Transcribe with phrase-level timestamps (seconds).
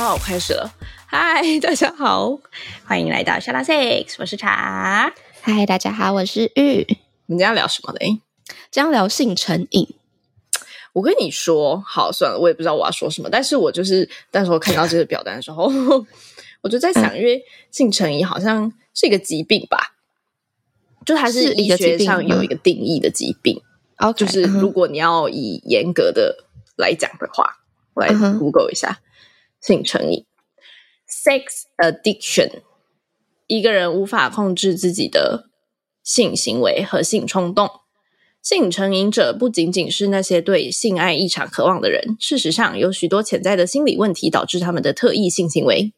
[0.00, 0.74] 哦，开始了。
[1.04, 2.40] 嗨， 大家好，
[2.86, 5.12] 欢迎来到 shout out sex，我是茶。
[5.42, 6.86] 嗨，大家好，我是玉。
[7.26, 8.18] 我们今天聊什么嘞？
[8.70, 9.86] 今天聊性成瘾。
[10.94, 13.28] 我跟你说，好，算了，我也不知道我要说什么。
[13.30, 15.64] 但是我就是那时候看到这个表单的时候，
[16.64, 19.96] 我就在想，因为性成瘾好像是一个疾病吧，
[21.04, 23.60] 就它是医学上有一个定义的疾病。
[23.98, 26.46] Okay, 就是如果你要以严格的
[26.78, 27.58] 来讲的话，
[27.92, 28.08] 我来
[28.38, 29.09] Google 一下、uh.
[29.60, 30.24] 性成瘾
[31.08, 32.62] （sex addiction）。
[33.46, 35.50] 一个人无法控制自己的
[36.02, 37.68] 性行为和性冲动。
[38.42, 45.92] 性成瘾者不仅仅是那些对性爱异常渴望的人，事实上有许多潜在的心理问题导致他们的特异性行为。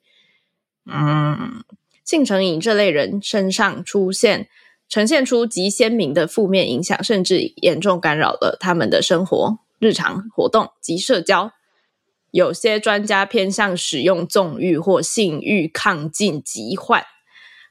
[0.84, 1.62] 嗯，
[2.04, 4.48] 性成瘾这类人身上出现。
[4.88, 11.52] 呈现出极鲜明的负面影响，甚至严重干扰了他们的生活、日常活动及社交。
[12.32, 17.04] 有些专家偏向使用纵欲或性欲亢进疾患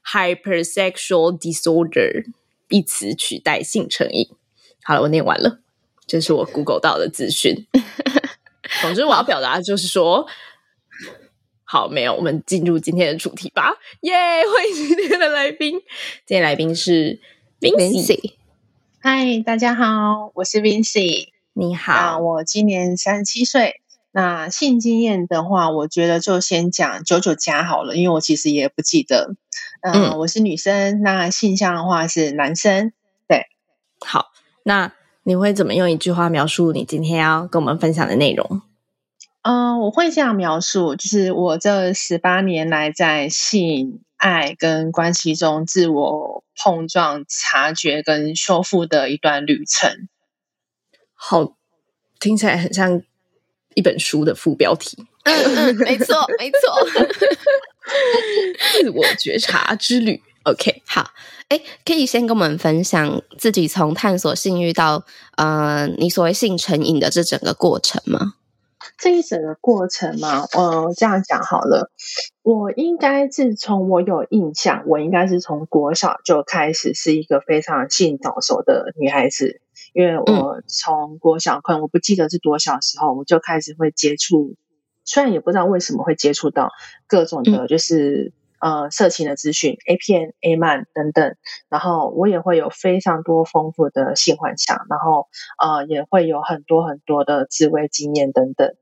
[0.05, 2.25] （hypersexual disorder）
[2.69, 4.29] 一词取代性成瘾。
[4.83, 5.61] 好了，我念完了，
[6.05, 7.65] 这是我 Google 到的资讯。
[8.81, 10.27] 总之，我要表达就是说。
[11.63, 13.73] 好，没有，我们进入今天的主题吧。
[14.01, 15.79] 耶、yeah，欢迎今天的来宾。
[16.25, 17.19] 今天来宾是
[17.61, 18.33] Vincy。
[18.99, 21.29] 嗨，大家好，我是 Vincy。
[21.53, 23.80] 你好，我今年三十七岁。
[24.11, 29.35] 那性经验的话，我觉得就先讲九九加好了，因为我其实也不记得。
[29.81, 31.01] 呃、嗯，我是女生。
[31.01, 32.91] 那性向的话是男生。
[33.27, 33.45] 对，
[34.05, 34.31] 好，
[34.63, 34.91] 那
[35.23, 38.61] 你会怎么用一句话描述你今天要跟我们分享的内容？
[39.43, 50.09] 嗯、呃，我会这样描述，就是我这十八年来在性爱跟关系中自我碰撞、察觉跟修复的一段旅程。
[51.13, 51.55] 好，
[52.19, 53.01] 听起来很像
[53.75, 54.97] 一本书的副标题。
[55.23, 56.87] 嗯嗯，没错 没错，
[58.73, 60.21] 自我觉察之旅。
[60.43, 61.11] OK，好，
[61.49, 65.05] 诶，可以先跟我们分享自己从探索性欲到
[65.37, 68.33] 呃，你所谓性成瘾的这整个过程吗？
[68.97, 71.91] 这一整个过程嘛，呃，这样讲好了。
[72.41, 79.61] 我应该是从我有印象，我应该是从国小就开始是一个非常性早熟的女孩子，
[79.93, 84.55] 因为我从国小可能我不记得是多小时候，我就开始会接触，
[85.03, 86.71] 虽然也不知道为什么会接触到
[87.07, 91.35] 各种的，就是、嗯、呃色情的资讯，A 片、A 漫等等，
[91.69, 98.73] 然后我也会有非常多丰富的性幻想，然后呃也会有很多很多的自慰经验等等。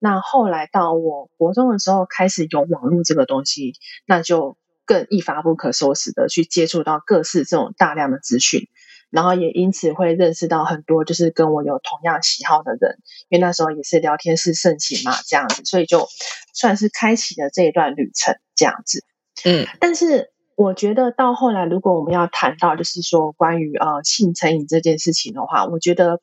[0.00, 3.72] 那后来到我国中的时候，开始有网络这个东西，
[4.06, 8.68] 那就更一发不可收拾的去接触到各式这种大量的资讯，
[9.10, 12.98] 然后也因此会认识到很多就是跟我有同样喜好的人，
[13.28, 16.06] 因为那时候也是聊天室盛行嘛，这样子，所以就
[16.54, 19.04] 算是开启了这一段旅程，这样子。
[19.44, 26.20] 嗯，但是我觉得到后来，如果我们要谈到就是说关于呃性成瘾这件事情的话，我觉得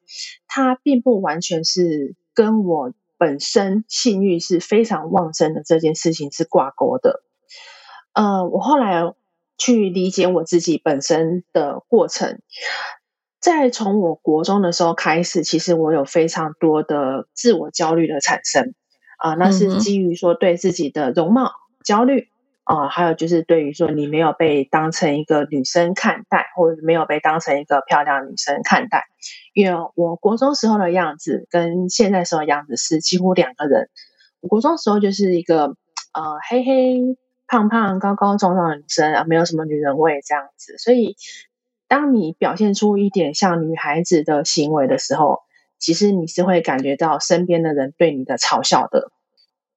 [0.48, 2.94] 它并不完全是跟我。
[3.18, 7.24] 本身性欲是非常旺盛的，这件事情是挂钩的。
[8.12, 9.04] 呃，我后来
[9.58, 12.40] 去理解我自己本身的过程，
[13.40, 18.74] 在从我国中的时候开始，其实我有非常多的自我焦虑的产生
[19.18, 21.52] 啊，呃，那是基于说对自己的容貌
[21.84, 22.28] 焦虑。
[22.68, 29.04] 啊、呃，还有就是对于说你没有被当成一个女生看待，或者没有被当成一个漂亮女生看待，
[29.54, 33.88] 因为我国中时候的样子跟现在时候的样子是几乎两个人。
[34.42, 35.76] 我国中时候就是一个
[36.16, 37.16] 呃黑黑
[37.48, 40.78] 胖胖高高壮壮的女生啊，没有什么女人味这样子。
[40.78, 41.16] 所以
[41.88, 45.42] 当你表现出一点像女孩子的行为的时候，
[45.78, 49.12] 其实你是会感觉到身边的人对你的嘲笑的，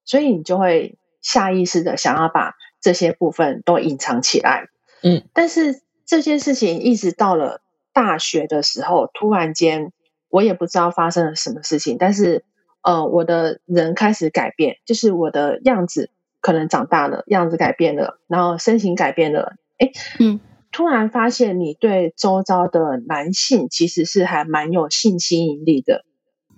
[0.05, 2.55] 所以你就会下意识的想要把。
[2.81, 4.69] 这些部分都隐藏起来，
[5.03, 7.61] 嗯，但是这件事情一直到了
[7.93, 9.93] 大学的时候，突然间
[10.29, 12.45] 我也不知道发生了什么事情，但是
[12.83, 19.91] 呃，我的人开始改变，就是我的样子可能长大了，样子改变了，然后身形改变了，哎，
[20.21, 20.41] 嗯，
[20.71, 26.05] 突然发现你对周遭的男性其实是还蛮有性吸引力的，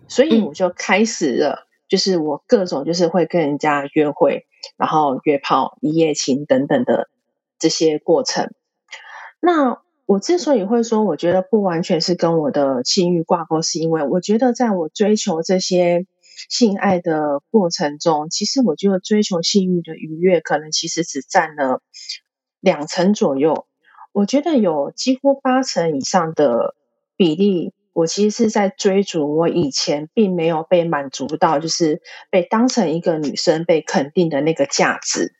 [0.08, 4.46] 所以我就开始了就是我各种就是会跟人家约会，
[4.76, 7.08] 然后约炮、一夜情等等的
[7.58, 8.50] 这些过程。
[9.40, 16.06] 那我之所以会说，我觉得不完全是跟我的性欲挂钩，是因为我觉得在我追求这些
[16.48, 21.82] 性爱的过程中，其实我觉得追求性欲的愉悦，可能其实只占了
[22.60, 23.66] 两成左右。
[24.12, 26.74] 我觉得有几乎八成以上的
[27.16, 32.00] 比例，我其实是在追逐我以前并没有被满足到，就是
[32.30, 35.34] 被当成一个女生被肯定的那个价值。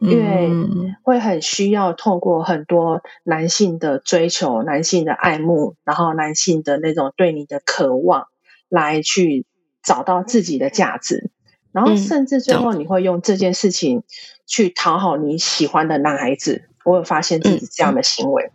[0.00, 8.28] 因为会很需要透过很多男性的追求、男性的爱慕，然后男性的那种对你的渴望，
[8.68, 9.44] 来去
[9.88, 11.30] 找到自己的价值，
[11.72, 14.02] 然后甚至最后你会用这件事情
[14.46, 16.68] 去讨好你喜欢的男孩子。
[16.84, 18.50] 我有发现自己这样的行为。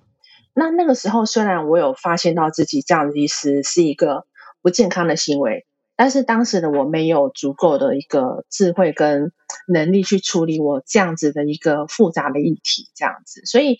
[0.54, 4.28] 那那个时候，虽然我有发现到自己这样子意思是一个
[4.62, 5.66] 不健康的行为。
[5.96, 9.32] 但是当时的我没有足够的一个智慧跟
[9.68, 13.78] 能力去处理我这样子的一个复杂的议题，这样子，所以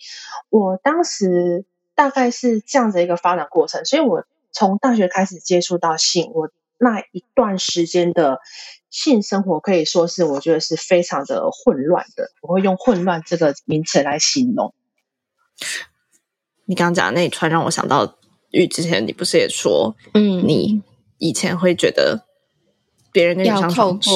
[0.48, 1.64] 我当时
[1.96, 3.84] 大概是这样子一个发展过程。
[3.84, 8.38] 所以我从大学开始接触到性，我那一段时间的
[8.90, 14.74] 性生活可以说是我觉得是非常的混乱的，我会用混乱这个名词来形容。
[16.64, 18.18] 你刚刚讲的那一串让我想到，
[18.50, 20.82] 因为之前你不是也说，嗯，你。
[21.18, 22.26] 以前会觉得
[23.10, 24.10] 别人跟你相处是，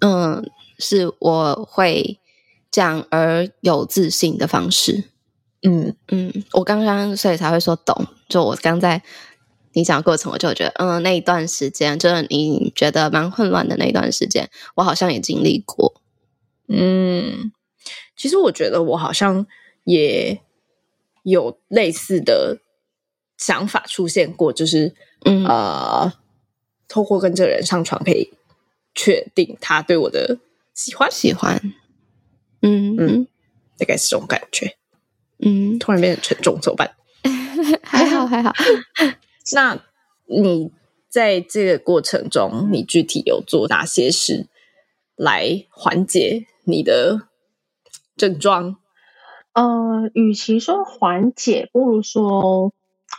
[0.00, 2.18] 嗯，是我会
[2.70, 5.04] 这样而有自信的方式。
[5.62, 8.06] 嗯嗯，我刚刚所以才会说懂。
[8.28, 9.02] 就我刚在
[9.76, 16.00] 你讲的过程，我就觉得，嗯，那一段时间，就是你觉得蛮混乱的那一段时间，我好像也经历过。
[16.68, 17.52] 嗯，
[18.16, 19.46] 其实我觉得我好像
[19.84, 20.40] 也
[21.24, 22.58] 有类似的
[23.36, 24.94] 想法出现过，就是，
[25.24, 26.12] 嗯呃。
[26.88, 28.32] 透过跟这个人上床，可以
[28.94, 30.38] 确定他对我的
[30.72, 31.60] 喜欢，喜欢。
[32.62, 33.26] 嗯嗯，
[33.76, 34.76] 大概是这种感觉。
[35.40, 36.94] 嗯，突然变得沉重，怎么办？
[37.82, 38.52] 还 好还好。
[39.54, 39.82] 那
[40.26, 40.72] 你
[41.08, 44.48] 在这个过程中，你具体有做哪些事
[45.14, 47.28] 来缓解你的
[48.16, 48.76] 症状？
[49.52, 52.72] 呃，与其说缓解，不如说，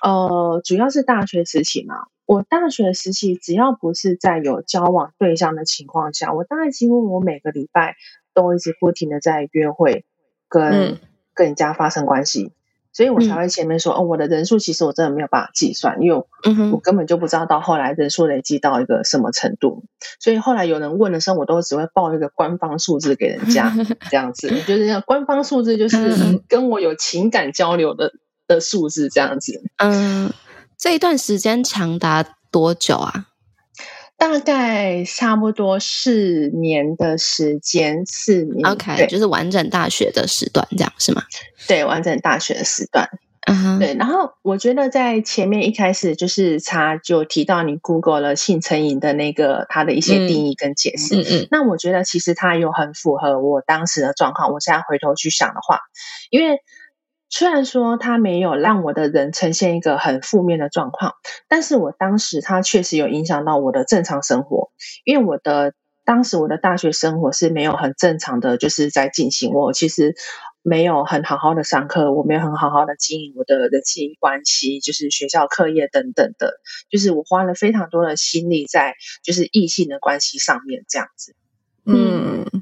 [0.04, 1.96] 呃，主要是大学时期嘛。
[2.28, 7.96] 我大学时期，只要不是在有交往对象的情况下，我大概几乎我每个礼拜
[8.34, 10.04] 都一直不停的在约会，
[10.50, 11.00] 跟
[11.34, 12.52] 跟人家发生关系，
[12.98, 16.24] 所以我才会前面说，哦，我的人数其实我真的没有办法计算，因为
[16.72, 19.84] 我根本就不知道到后来人数累积到一个什么程度，
[20.20, 23.72] 所以后来有人问的时候，我都只会报一个官方数字给人家，
[24.10, 28.14] 这样子，就是官方数字就是跟我有情感交流的
[28.48, 30.34] 的数字这样子，嗯。
[30.80, 33.26] 这一段时间长达多久啊？
[34.18, 38.68] 大概差不多四年的时间，四年。
[38.68, 41.22] OK，就是完整大学的时段，这样是吗？
[41.68, 43.08] 对，完整大学的时段。
[43.46, 43.94] 嗯哼，对。
[43.94, 51.16] 然后我觉得在前面一开始就是他就提到你 Google 了性成瘾的那个他的一些定义跟解释。
[51.16, 51.48] 嗯嗯，嗯。
[51.52, 54.52] 那我觉得其实它有很符合我当时的状况。
[54.52, 55.80] 我现在回头去想的话，
[56.30, 56.58] 因为。
[57.30, 61.14] 虽然说他没有让我的人呈现一个很负面的状况，
[61.48, 64.72] 但是我当时他确实有影响到我的正常生活，
[65.04, 65.74] 因为我的
[66.06, 70.16] 当时我的大学生活是没有很正常的就是在进行，我其实
[70.64, 81.36] 没有很好好的上课，我没有很好好的经营我的人际关系，就是学校课业等等的，就是我花了非常多的心力在就是异性的关系上面这样子，
[81.86, 82.57] 嗯。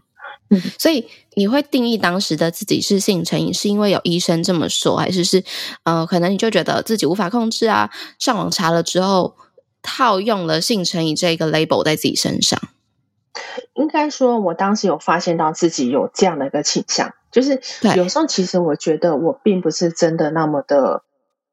[0.52, 5.44] 嗯，所以你会定义当时的自己是性成瘾，是因为有医生这么说，还是是
[5.84, 7.90] 呃，可能你就觉得自己无法控制啊？
[8.20, 9.36] 上网查了之后，
[9.82, 12.60] 套用了性成瘾这个 label 在自己身上。
[13.74, 17.60] 应该说，我当时有发现到自己有这样的一个倾向，就是
[17.96, 21.04] 有时候其实我觉得我并不是真的那么的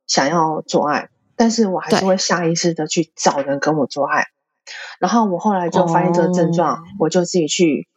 [0.06, 4.26] 想要做爱，但是我还是会下意识的去找人跟我做爱。
[5.00, 7.88] 然后我后来就发现这个症状，哦、我就自己去。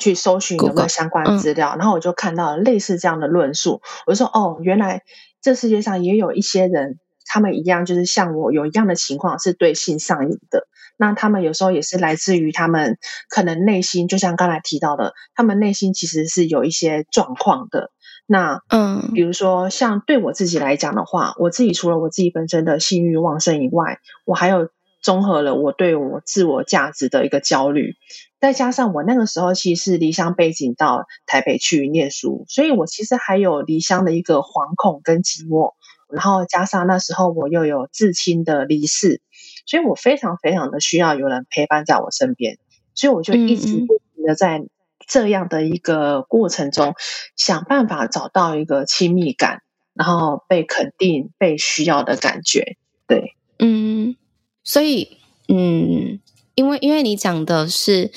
[0.00, 3.80] 去搜寻有没有相关资料，嗯，然后我就看到了类似这样的论述。
[4.06, 5.02] 我就说：“哦，原来
[5.40, 10.66] 这世界上也有一些人，他们一样，就是像我有一样的情况，是对性上瘾的。
[10.96, 17.90] 那他们有时候也是来自于他们可能内心，就像刚才提到的，他们内心其实是有一些状况的。
[18.26, 24.68] 那嗯，比如说像对我自己来讲的话，我自己除了我自己本身的性欲旺盛以外，我还有
[25.02, 27.94] 综合了我对我自我价值的一个焦虑。”
[28.40, 35.74] 再加上我那个时候其实是离乡背景到台北去念书，所以我其实还有离乡的一个惶恐跟寂寞，
[36.08, 39.20] 然后加上那时候我又有至亲的离世，
[39.66, 42.58] 所以我非常非常的需要有人陪伴在我身边。
[42.94, 44.62] 所以我就一直不停的在
[45.06, 46.94] 这样的一个过程中，
[47.36, 49.62] 想办法找到一个亲密感，
[49.94, 52.76] 然后被肯定、被需要的感觉。
[53.06, 54.16] 对，嗯，
[54.64, 55.18] 所以，
[55.48, 56.20] 嗯，
[56.60, 58.12] 因为因为你讲的是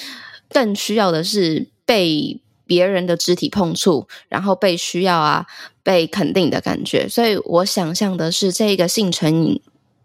[0.50, 5.46] 更需要的是被别人的肢体碰触，然后被需要啊、
[5.82, 9.62] 被肯定的感觉，所以我想象的是这个性成瘾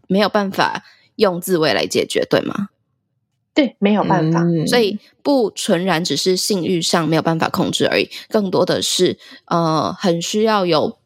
[0.06, 0.84] 没有办法
[1.16, 2.68] 用自慰来解决，对吗？
[3.52, 10.96] 对，没有办法，嗯、所以不纯然只是性欲上没有办法控制而已，更多的是呃，很需要有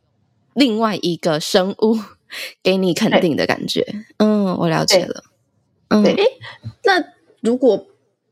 [0.53, 1.99] 另外一个生物
[2.63, 3.87] 给你肯定的感觉。
[4.19, 5.25] 嗯，我了解了。
[5.89, 6.17] 嗯，诶，
[6.85, 7.12] 那
[7.43, 7.87] 如果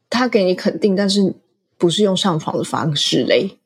[0.09, 1.35] 他给你肯定，但是
[1.77, 3.59] 不是用上床的方式嘞？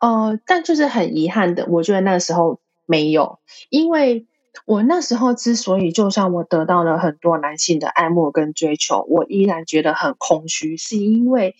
[0.00, 3.38] 呃，但就是很遗憾的，我觉得那时候没有，
[3.70, 4.26] 因为。
[4.64, 11.54] 我那时候之所以，就算我得到了很多男性的爱慕跟追求，我依然觉得很空虚，是因为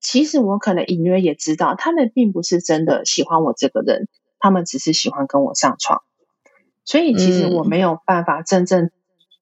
[0.00, 6.02] 其实我可能隐约也知道，他们并不是真的喜欢我这个人，他们只是喜欢跟我上床。
[6.86, 8.90] 所以其实我没有办法真正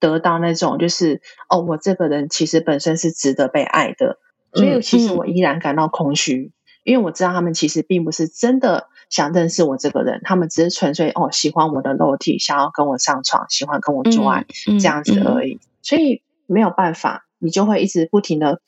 [0.03, 4.17] 得到那种，就是哦，我这个人其实本身是值得被爱的。
[4.51, 6.51] 所以其实我依然感到空虚。
[6.83, 15.61] 因为我知道他们其实并不是真的想认识我这个人，他们只是纯粹哦喜欢我的肉体，想要跟我上床，喜欢跟我做爱、嗯、这样子而已。
[15.81, 18.59] 所以没有办法，你就会一直不停的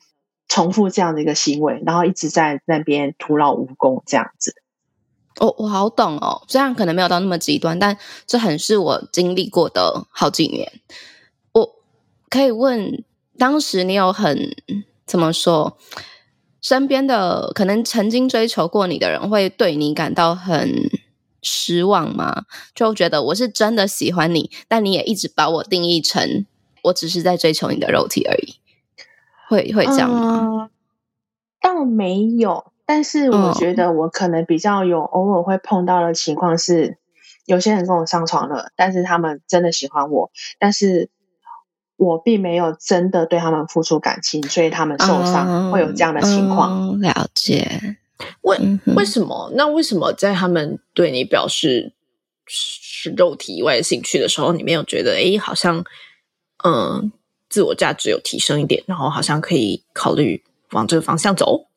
[0.47, 4.55] 重复这样的一个行为，然后一直在那边徒劳无功这样子。
[5.41, 10.71] 我、哦、我好懂哦，虽然可能没有到那么极端，但这很是我经历过的好几年。
[12.35, 13.01] 我可以问，
[13.37, 14.37] 当时你有很
[15.05, 15.77] 怎么说？
[16.61, 20.69] 身边的可能曾经追求过你的人会对你感到很
[21.41, 22.43] 失望吗？
[22.73, 26.45] 就觉得我是真的喜欢你，但你也一直把我定义成
[26.83, 28.55] 我只是在追求你的肉体而已，
[29.47, 30.69] 会会这样吗？
[31.61, 36.97] 呃，倒没有，但是我觉得我可能比较有偶尔会碰到的情况是，
[37.45, 41.09] 有些人跟我上床了，但是他们真的喜欢我，但是。
[41.97, 46.89] 我并没有真的对他们付出感情，所以他们受伤，哦、会有这样的情况。
[46.89, 47.97] 哦、了解，
[48.41, 48.57] 为
[48.97, 49.49] 为什么？
[49.55, 51.93] 那为什么在他们对你表示
[52.45, 55.85] 是肉体以外的兴趣的时候，你没有觉得哎，好像
[56.65, 57.11] 嗯、呃，
[57.49, 61.67] 自我价值有提升一点，然后好像可以考虑往这个方向走？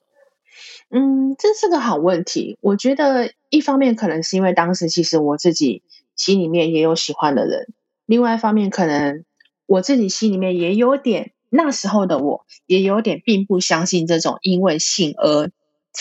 [0.91, 2.59] 嗯，这是个好问题。
[2.61, 5.85] 我觉得一方面可能是因为当时其实我自己
[6.17, 7.69] 心里面也有喜欢的人，
[8.05, 9.25] 另外一方面可能。
[9.69, 15.51] 我自己心里面也有点，那时候的我也有点并不相信这种因为性而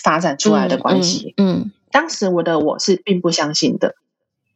[0.01, 1.33] 发展出来的关系。
[1.35, 3.95] 嗯，嗯，嗯，当时我的我是并不相信的。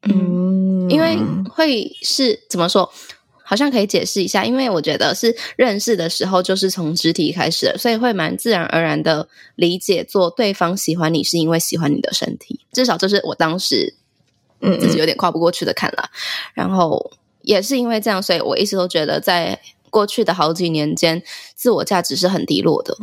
[0.03, 1.18] 嗯，因为
[1.50, 2.89] 会是怎么说？
[3.44, 12.62] 好像可以解释一下，因为我觉得是认识的时候就是从肢体开始的，所以会蛮自然而然的理解做对方喜欢你是因为喜欢你的身体。
[12.72, 13.94] 至少这是我当时
[14.62, 16.10] 嗯自己有点跨不过去的坎了。
[16.53, 17.12] 然后。
[17.43, 21.21] 也是因为这样，所以我一直都觉得，在过去的好几年间，
[21.55, 22.98] 自我价值是很低落的。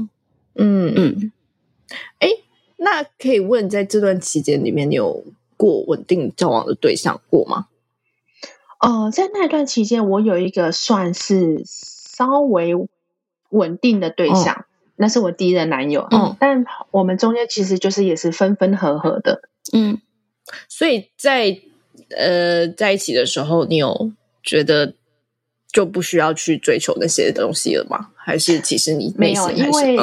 [0.54, 1.32] 嗯嗯。
[2.18, 2.42] 哎、嗯，
[2.78, 5.24] 那可以问，在这段期间里面，你有
[5.56, 7.66] 过稳定交往的对象过吗？
[8.80, 12.74] 哦、呃，在那段期间，我有一个算是稍微
[13.50, 14.64] 稳定的对象，哦、
[14.96, 16.06] 那是我第一任男友。
[16.10, 19.42] 嗯，但我们中间其实就是也是分分合合的。
[19.72, 20.00] 嗯，
[20.68, 21.60] 所以在
[22.16, 24.12] 呃在一起的时候，你有。
[24.48, 24.94] 觉得
[25.70, 28.08] 就不需要去追求那些东西了吗？
[28.16, 29.50] 还是其实你没有？
[29.50, 29.98] 因为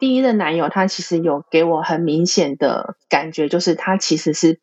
[0.00, 4.58] 第一任男友他其实有给我很明显的感觉，就是他其实是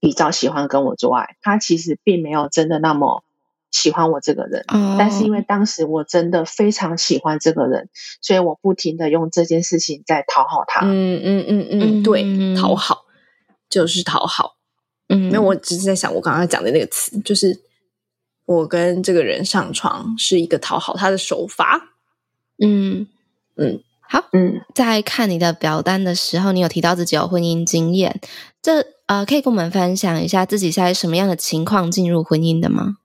[0.00, 3.22] 比较喜欢跟我做爱，他其实并没有真的那么
[3.70, 4.64] 喜欢我这个人。
[4.72, 7.90] 嗯，但是因为当时我真的非常喜欢这个人，
[8.22, 10.86] 所以我不停的用这件事情在讨好他。
[10.86, 13.04] 嗯嗯嗯嗯，对，讨好
[13.68, 14.56] 就是讨好。
[15.10, 17.60] 嗯，没有，我只是在想我刚刚讲的那个词，就是。
[18.50, 21.94] 我跟这个人上床是一个讨好他的手法。
[22.58, 23.06] 嗯
[23.54, 28.20] 嗯，好，嗯，在看你的表单的时候，你有提到自己有婚姻经验，
[28.60, 32.96] 这呃，可以跟我们分享一下自己在什么样的情况进入婚姻的吗？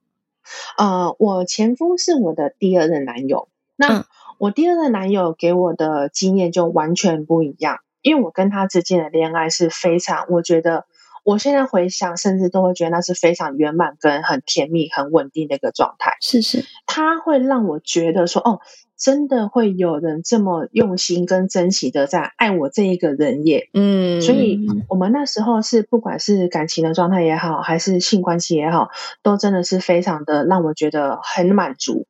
[0.79, 4.07] 呃，我前夫是我的第二任男友，那
[4.39, 10.85] 我第二任男友给我的经验就完全不一样，因为我跟他之间的恋爱是非常，我觉得。
[11.25, 16.11] 我现在回想，甚至都会觉得那是非常圆满、跟很甜蜜、很稳定的一个状态。
[16.21, 18.59] 是是，它会让我觉得说，哦，
[18.95, 23.69] 真的会有人这么用心跟珍惜的在爱我这一个人耶。
[23.73, 28.89] 嗯，所以我们那时候是不管是感情的状态也好，还是性关系也好，
[29.23, 32.05] 都真的是非常的让我觉得很满足。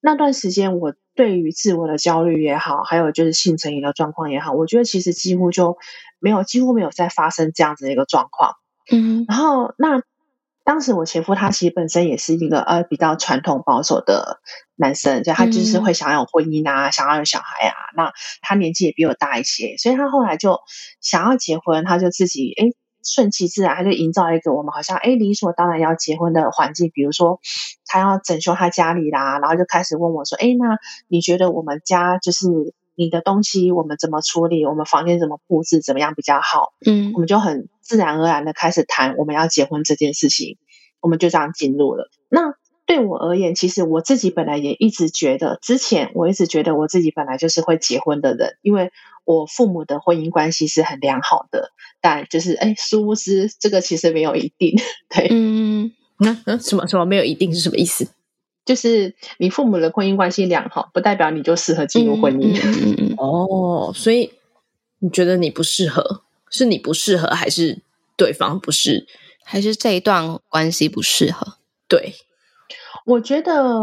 [0.00, 5.78] 那段时间我对于自我的焦虑也好，还有就是性成瘾的状况也好，我觉得其实几乎就
[6.20, 8.52] 没有，几乎没有再发生这样子的一个状况。
[8.90, 10.02] 嗯，然后那
[10.64, 14.40] 当时我前夫他其实本身也是一个呃比较传统保守的
[14.74, 17.74] 男生，就他就是会想要有婚姻啊，嗯、想要有小孩啊。
[17.96, 20.58] 那他年纪也比我大一些，所以他后来就
[21.00, 26.90] 想要结婚，他就自己诶顺其自然，他就营造一个我们好像诶理所当然要结婚的环境。
[26.92, 27.38] 比如说
[27.84, 32.46] 他要整修他家里啦，然后就开始问我说：“哎那你觉得我们家就是
[32.96, 34.66] 你的东西我们怎么处理？
[34.66, 35.80] 我们房间怎么布置？
[35.80, 40.58] 怎么样比较好？”嗯，我们就很自然而然的开始谈我们要结婚这件事情，
[41.00, 42.10] 我们就这样进入了。
[42.28, 42.54] 那
[42.86, 48.90] 对我而言，其实我自己本来也一直觉得，之前我一直觉得我自己本来就是会结婚的人，因为。
[49.28, 54.76] 我父母的婚姻关系是很良好的，但就是哎，殊不知这个其实没有一定。
[55.10, 58.06] 对，嗯那嗯， 什么什么没有一定是什么意思？
[58.66, 62.60] 就是你父母的婚姻关系良好，不代表你就适合进入婚姻。
[62.62, 63.14] 嗯嗯嗯。
[63.16, 64.34] 哦，所以
[64.98, 67.80] 你觉得你不适合，是你不适合，还是
[68.16, 69.06] 对方不适，
[69.44, 71.54] 还是这一段关系不适合？
[71.88, 72.14] 对，
[73.06, 73.80] 我觉得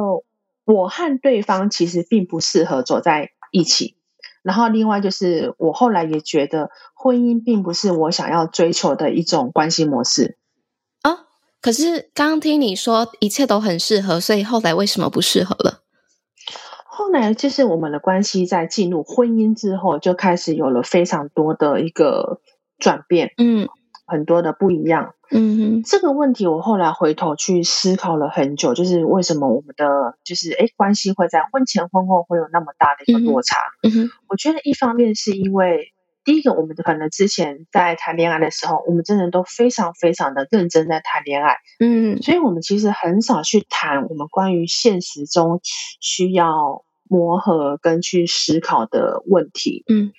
[0.65, 3.95] 我和对方其实并不适合走在一起。
[4.41, 10.42] 然后，另外就是我后来也觉得，婚姻并不是我想要追求的一种关系模式啊。
[11.63, 15.79] 可是刚刚听你说一切都很适合，所以后来为什么不适合了？
[16.85, 22.41] 后来就是我们的关系在进入婚姻之后，就开始有了非常多的一个
[22.77, 23.31] 转变。
[23.37, 23.67] 嗯。
[24.05, 33.57] 很多的不一样，嗯哼，这个问题我后来回头去思考了很久，就是为什么我们的就是诶关系会在婚前婚后会有那么大的一个落差？
[33.81, 45.61] 嗯哼，我觉得一方面是因为第一个，我们可能之前在谈恋爱的时候，我们真的都非常非常的认真在谈恋爱，嗯，所以我们其实很少去谈我们关于现实中
[45.99, 50.13] 需要磨合跟去思考的问题，嗯。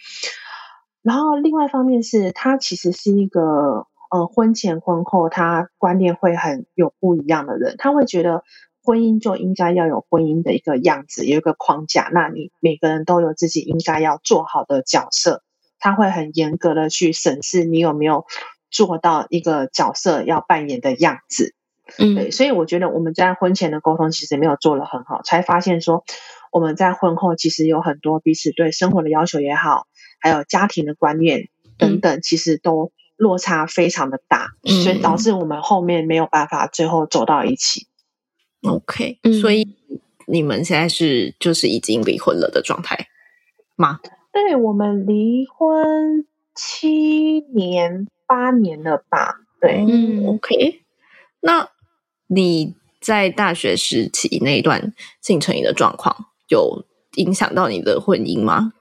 [1.02, 7.74] 然后，另外一方面是他其实是一个呃，婚前婚后他观念会很有不一样的人。
[7.76, 8.42] 他会觉得
[8.82, 12.08] 婚姻就应该要有婚姻的一个样子，有一个框架。
[12.10, 15.42] 那你每个人都有自己应该要做好的角色，
[15.84, 18.24] 他会很严格的去审视你有没有
[18.70, 21.54] 做到一个角色要扮演的样子。
[21.98, 22.30] 嗯，对。
[22.30, 26.02] 所以我觉得我们在婚前的沟通其实没有做得很好，才发现说
[26.50, 29.86] 我们在婚后其实有很多彼此对生活的要求也好。
[30.20, 37.88] 还有家庭的观念等等，其实都落差非常的大，嗯，所以导致我们后面没有办法最后走到一起。
[38.62, 39.68] OK，嗯，所以
[40.26, 43.08] 你们现在是就是已经离婚了的状态
[43.76, 44.00] 吗？
[44.34, 49.36] 对，我们离婚七年八年了吧？
[49.60, 50.82] 对，嗯，OK。
[51.40, 51.68] 那
[52.26, 58.72] 你在大学时期那一段性成瘾的状况，有影响到你的婚姻吗？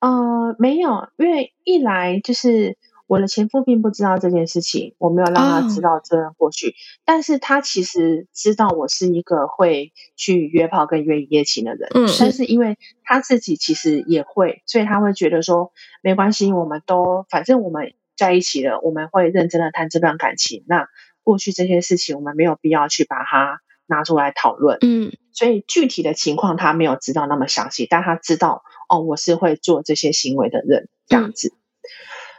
[0.00, 20.88] 呃，没有，因为一来就是我的前夫并不知道这件事情，我没有让他知道这段过去，哦，但是他其实知道我是一个会去约炮跟约一夜情的人，嗯，但是因为他自己其实也会，所以他会觉得说没关系，我们都反正我们在一起了，我们会认真的谈这段感情，那
[21.22, 28.62] 过去这些事情我们没有必要去把它拿出来讨论，嗯，所以具体的情况他没有知道那么详细，但他知道。
[28.88, 31.48] 哦，我是会做这些行为的人，这样子。
[31.48, 31.56] 嗯、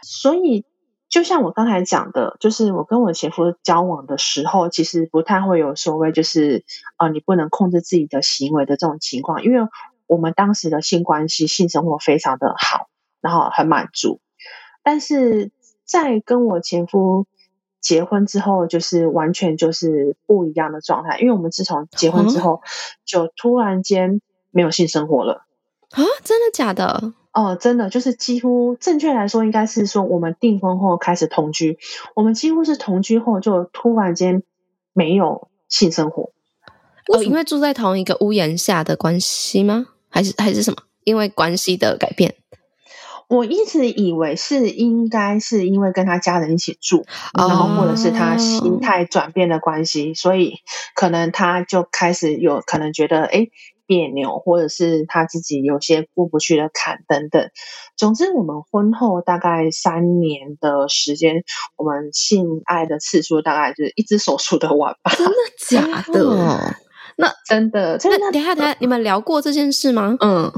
[0.03, 0.65] 所以，
[1.09, 6.65] 就像我刚才讲的，就是我跟我前夫交往的时候，其实不太会有所谓，就是
[6.97, 9.67] 呃，你不能控制自己的行为的这种情况，因为
[10.07, 12.89] 我们当时的性关系、性生活非常的好，
[13.21, 14.19] 然后很满足。
[14.83, 15.51] 但是
[15.85, 17.25] 在跟我前夫
[17.79, 22.61] 结婚之后，就是完全就是不一样的状态，因为我们自从结婚之后，
[23.05, 25.45] 就突然间没有性生活了。
[25.91, 27.13] 啊，真的假的？
[27.33, 31.79] 哦，真的，就是几乎正确来说，应该是说我们订婚后开始同居，
[32.13, 34.43] 我们几乎是同居后就突然间
[34.93, 36.31] 没有性生活。
[37.07, 39.87] 哦，因为住在同一个屋檐下的关系吗？
[40.09, 40.77] 还是还是什么？
[41.05, 42.35] 因为关系的改变？
[43.27, 47.03] 我一直以为是应该是因为跟他家人一起住，
[47.35, 50.57] 然后或者是他心态转变的关系，哦，所以
[50.93, 53.47] 可能他就开始有可能觉得，哎。
[53.85, 57.49] 别扭，或者是他自己有些过不去的坎等等。
[57.97, 61.43] 总之，我们婚后大概三年的时间，
[61.75, 65.11] 我们性爱的次数大概就是一只手数得完吧。
[65.15, 65.33] 真的
[65.67, 66.75] 假的？
[67.15, 67.97] 那真的？
[67.97, 68.17] 真的？
[68.19, 70.17] 那等一下，等一下，你们聊过这件事吗？
[70.19, 70.51] 嗯。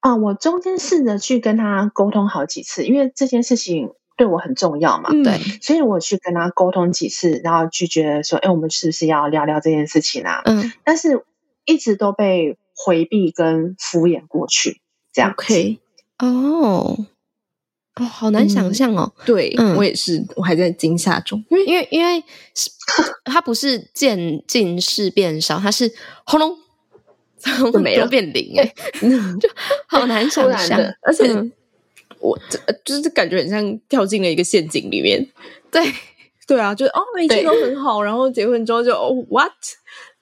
[0.00, 5.10] 啊，我中间试着去跟他沟通好几次，因为这件事情对我很重要嘛。
[5.10, 11.24] 对，所以我去跟他沟通几次，然后拒绝说：“哎，我们是不是要聊聊这件事情啊？”嗯，但是。
[11.68, 14.80] 一直都被回避跟敷衍过去，
[15.12, 15.34] 这样。
[15.36, 15.78] 可以
[16.18, 16.96] 哦。
[17.96, 19.12] 哦，好难想象哦。
[19.18, 22.22] 嗯、对、嗯、我也是，我还在惊吓中，因为因为因为
[22.54, 22.70] 是
[23.26, 25.92] 它不是渐进式变少，它是
[26.24, 26.56] 轰隆，
[27.72, 28.72] 就没了变零哎，
[29.40, 29.48] 就
[29.88, 30.80] 好难想象。
[31.02, 31.52] 而且、嗯、
[32.20, 35.28] 我这就是感觉很像跳进了一个陷阱里面。
[35.70, 35.82] 对
[36.46, 39.52] 对啊，就是哦，一切都很好，然后结婚之后就哦，what？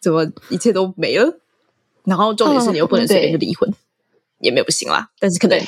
[0.07, 1.41] 怎么一切都没了？
[2.05, 3.69] 然后重点是你又不能随便就离婚，
[4.39, 5.61] 也没有不行啦，但是可能。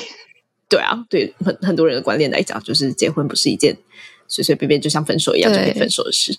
[0.69, 3.77] 对啊，对很很多人的观念来讲，就是结婚不是一件
[4.29, 6.39] 随随便便就像分手一样就可以分手的事。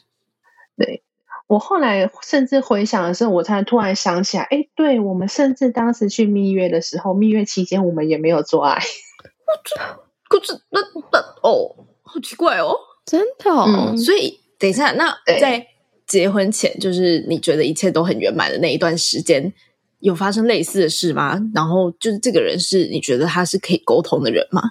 [0.77, 1.03] 对，
[1.47, 8.79] 我后来甚至回想的时候，我才突然想起来，哎，对我们甚至当时去蜜月的时候，蜜月期间我们也没有做爱。
[10.29, 10.79] 可是那
[11.11, 13.65] 那哦，好奇怪哦，真的哦。
[13.67, 15.65] 嗯，所以等一下，那在
[16.09, 19.53] 结婚前，就是你觉得一切都很圆满的那一段时间。
[19.99, 21.37] 有发生类似的事吗？
[21.53, 24.61] 然后就是这个人是你觉得他是可以沟通的人吗？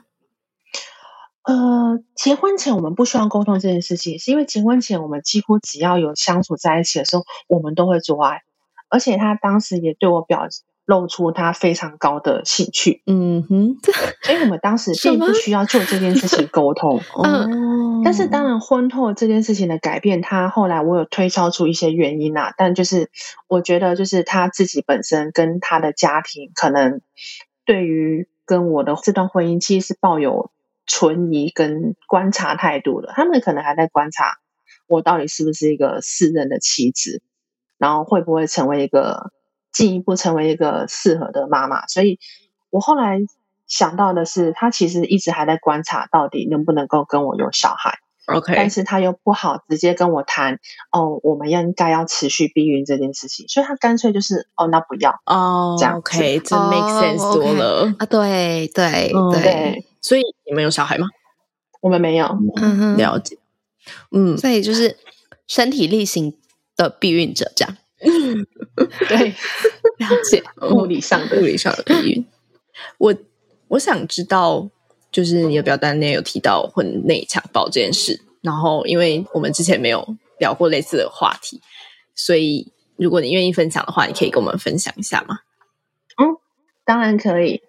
[1.42, 8.42] 呃，结婚前我们不需要沟通这件事情，是因为结婚前我们几乎只要有相处在一起的时候，我们都会做爱，
[8.88, 10.48] 而且他当时也对我表
[10.88, 13.02] 露出他非常高的兴趣。
[13.06, 13.76] 嗯哼，
[14.24, 16.98] 所以我们当时并不需要做这件事情 沟通。
[17.22, 18.02] 嗯。
[18.02, 22.54] 但是当然，婚后这件事情的改变，他后来我有推敲出一些原因啊。
[22.56, 23.10] 但就是
[23.48, 27.02] 我觉得，就是他自己本身跟他的家庭，可能
[27.66, 30.50] 对于跟我的这段婚姻，其实是抱有
[30.86, 33.12] 存疑跟观察态度的。
[33.14, 34.38] 他们可能还在观察
[34.86, 37.20] 我到底是不是一个适任的妻子，
[37.76, 39.32] 然后会不会成为一个
[39.72, 41.86] 进一步成为一个适合的妈妈。
[41.86, 42.18] 所以
[42.70, 43.20] 我后来。
[43.70, 47.98] 想到的是，他其实一直还在观察，到底能不能够跟我有小孩。
[48.24, 50.58] OK，但是他又不好直接跟我谈
[50.90, 57.42] 哦，我们应该要持续避孕这件事情，所以他干脆就是哦，那不要哦，oh, 这样 OK，这 make sense、oh, okay.
[57.42, 61.06] 多了啊，对对、嗯、对，所以你们有小孩吗？
[61.82, 62.24] 我们没有，
[62.56, 63.36] 嗯哼，了解，
[64.12, 64.96] 嗯，所以就是
[65.46, 66.34] 身体力行
[66.74, 67.76] 的避孕者这样，
[69.08, 69.28] 对，
[69.98, 70.42] 了解
[70.74, 72.26] 物理上的物理上的避孕，
[72.98, 73.14] 我。
[73.70, 74.66] 我想知道，
[75.12, 81.60] 就是你的表单内有提到婚内强暴这件事，然后因为我们之前没有聊过类似的话题，
[82.14, 85.40] 所以如果你愿意分享的话，你可以跟我们分享一下吗？
[86.16, 86.38] 嗯，
[86.86, 87.62] 当然可以。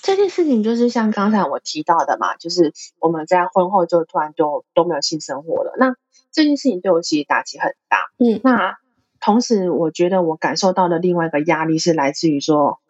[0.00, 5.74] 这件事情就是像刚才我提到的嘛，就是我们在婚后就突然就都没有性生活了。
[5.78, 5.96] 那
[6.30, 7.98] 这件事情对我其实打击很大。
[8.18, 8.78] 嗯，那
[9.24, 12.80] 同时我觉得我感受到的另外一个压力是来自于说。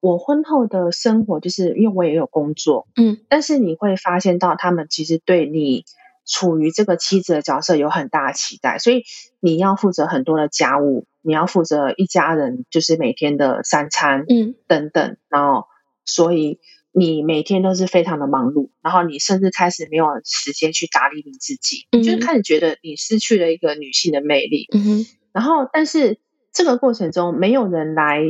[0.00, 5.84] 我婚后的生活，就是因为我也有工作，嗯，但是你会发现到他们其实对你
[6.26, 9.04] 处于这个妻子的角色有很大的期待，所以
[9.38, 15.66] 你要负责很多的家务，你要负责一家人就是每天的三餐，嗯，等等，然后
[16.04, 16.58] 所以
[16.90, 26.18] 你每天都是非常的忙碌，然后你甚至开始没有时间去打理你自己，嗯，就是开始觉得你失去了一个女性的魅力，嗯哼，然后但是
[26.52, 28.20] 这个过程中没有人来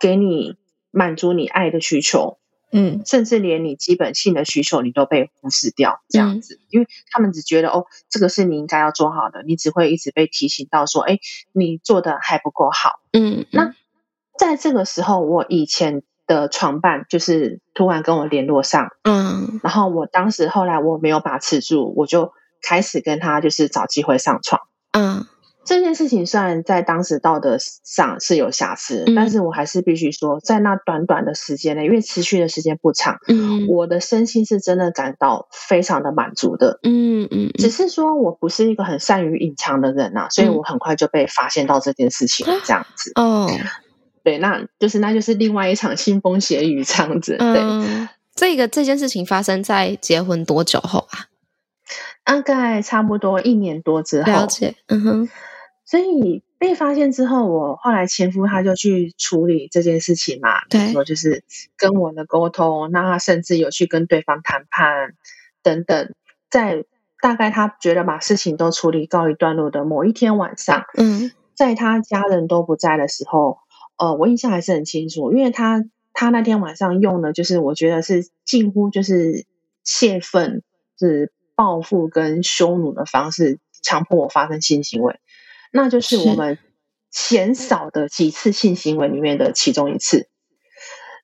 [0.00, 0.56] 给你。
[0.94, 2.36] 满足你爱的需求，
[2.70, 11.18] 嗯，甚至连你基本性的需求你都被忽视掉，这样子，嗯，因为他们只觉得哦，这个是你应该要做好的，你只会一直被提醒到说，哎，
[11.54, 13.74] 你做的还不够好，嗯，那
[14.38, 24.60] 在这个时候，我以前的床伴就是突然跟我联络上，嗯，然后我当时后来我没有把持住，我就开始跟他就是找机会上床，
[24.92, 25.24] 嗯。
[25.64, 43.48] 这件事情虽然在当时道德上是有瑕疵，嗯，但是我还是必须说，在那短短的时间内，因为持续的时间不长，嗯，我的身心是真的感到非常的满足的，嗯嗯，只是说我不是一个很善于隐藏的人呐，啊，所以我很快就被发现到这件事情，这样子，哦，
[44.24, 51.30] 对，那就是那就是另外一场腥风血雨这样子，对，嗯，这个这件事情发生在结婚多久后啊？
[52.24, 55.28] 大概差不多一年多之后，了解，嗯哼。
[55.92, 61.44] 所以被发现之后，我后来前夫他就去处理这件事情嘛，对，说就是
[61.76, 65.12] 跟我的沟通，那他甚至有去跟对方谈判
[65.62, 66.14] 等等，
[66.48, 66.86] 在
[67.20, 73.58] 大概他觉得把事情都处理告一段落的某一天晚上，嗯，在他家人都不在的时候，
[73.98, 79.44] 呃，我印象还是很清楚，因为他他那天晚上用的就是我觉得是近乎就是
[79.84, 80.62] 泄愤、
[80.98, 85.20] 是报复跟羞辱的方式，强迫我发生性行为。
[85.72, 86.58] 那就是我们
[87.10, 90.28] 鲜少的几次性行为里面的其中一次。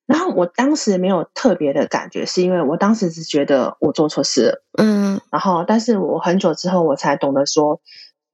[0.06, 4.64] 然后我当时没有特别的感觉，是因为我当时是觉得我做错事了。
[4.78, 5.20] 嗯。
[5.30, 7.82] 然后，但是我很久之后我才懂得说，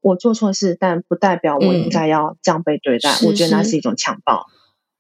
[0.01, 3.11] 我做错事，但不代表我应该要这样被对待。
[3.27, 4.47] 我觉得那是一种强暴。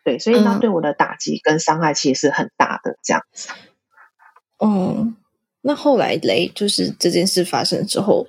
[0.05, 3.51] 对，所以那对我的打击跟伤害其实是很大的，这样子。
[4.59, 5.15] 哦，
[5.61, 8.27] 那后来雷就是这件事发生之后。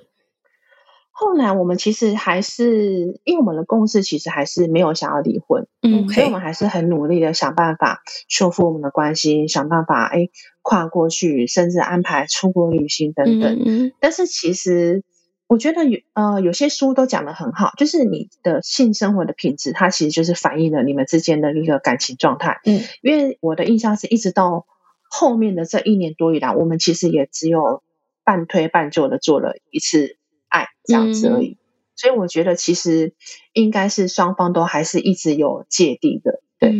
[1.18, 10.28] 后来我们其实还是，因为我们的共识其实还是没有想要离婚，嗯，所以我们还是很努力的想办法修复我们的关系，想办法哎
[10.60, 13.62] 跨过去，甚至安排出国旅行等等。
[13.64, 15.04] 嗯，但是其实
[15.46, 22.60] 我觉得有呃有些书都讲的很好，就是你的性生活的品质，它其实就是反映了你们之间的一个感情状态。
[22.66, 24.66] 嗯，因为我的印象是一直到
[25.08, 27.82] 后面的这一年多以来，我们其实也只有
[28.22, 30.18] 半推半就的做了一次。
[30.56, 31.58] 爱这样子而已，嗯，
[31.94, 33.14] 所以我觉得其实
[33.52, 36.70] 应该是双方都还是一直有芥蒂的，对，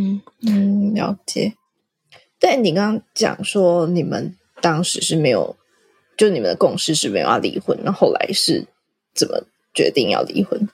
[0.47, 1.53] 嗯，了解。
[2.41, 5.57] 但你刚刚讲说你们当时是没有，
[6.17, 8.67] 就你们的共识是没有要离婚，那后来是
[9.15, 10.69] 怎么决定要离婚？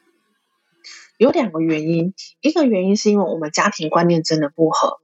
[1.18, 5.00] 有两个原因，一个原因是因为我们家庭观念真的不合，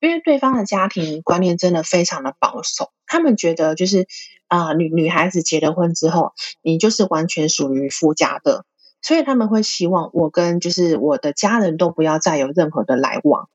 [0.00, 4.06] 因为对方的家庭观念真的非常的保守，他们觉得就是。
[4.50, 8.64] 啊、呃，女女孩子结了婚之后，你就是完全属于夫家的，
[9.00, 13.48] 所以他们会希望我跟就是我的家人都不要再有任何的来往，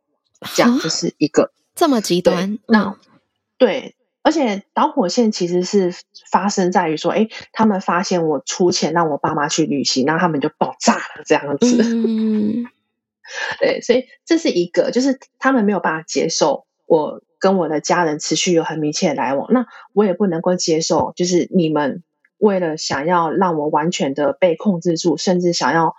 [0.56, 2.58] 这样这是一个这么极端。
[2.68, 2.96] 那、嗯、
[3.58, 5.94] 对，而且导火线其实是
[6.32, 11.84] 发生在于说，哎，他们发现我出钱让我爸妈去旅行，然后他们就爆炸了这样子。
[11.84, 12.66] 嗯，
[13.60, 17.22] 对，所以这是一个，就是他们没有办法接受我。
[17.46, 22.02] 跟我的家人持续有很密切的来往，那我也不能够接受，就是你们
[22.40, 25.94] 为了想要让我完全的被控制住，甚至想要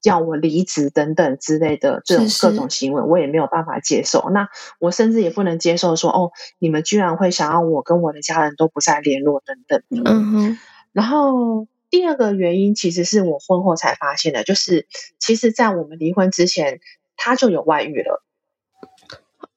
[0.00, 4.30] 叫我离职等等之类的这种各种行为，我也没有办法接受。
[4.30, 9.82] 那我甚至也不能接受说，哦，你们居然会想要我跟我的家人都不再联络等等。
[9.90, 10.58] 嗯哼。
[10.92, 14.86] 然后第二个原因，其实是我婚后才发现的，就是
[15.18, 16.80] 其实在我们离婚之前，
[17.18, 18.24] 他就有外遇了。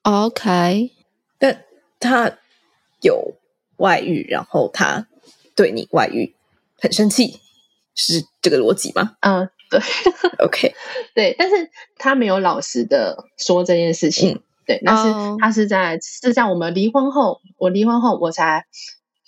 [0.02, 0.92] OK。
[1.44, 1.66] 但
[2.00, 2.38] 他
[3.02, 3.36] 有
[3.76, 5.08] 外遇，然后他
[5.58, 6.34] 对你外遇
[6.80, 7.42] 很生气，
[7.96, 9.18] 是这个逻辑吗？
[9.20, 9.82] 嗯，对
[10.40, 10.74] ，OK，
[11.14, 15.04] 对，但是他没有老实的说这件事情，嗯、对，但是
[15.38, 16.00] 他是在、oh.
[16.02, 18.66] 是在我们离婚后，我离婚后我才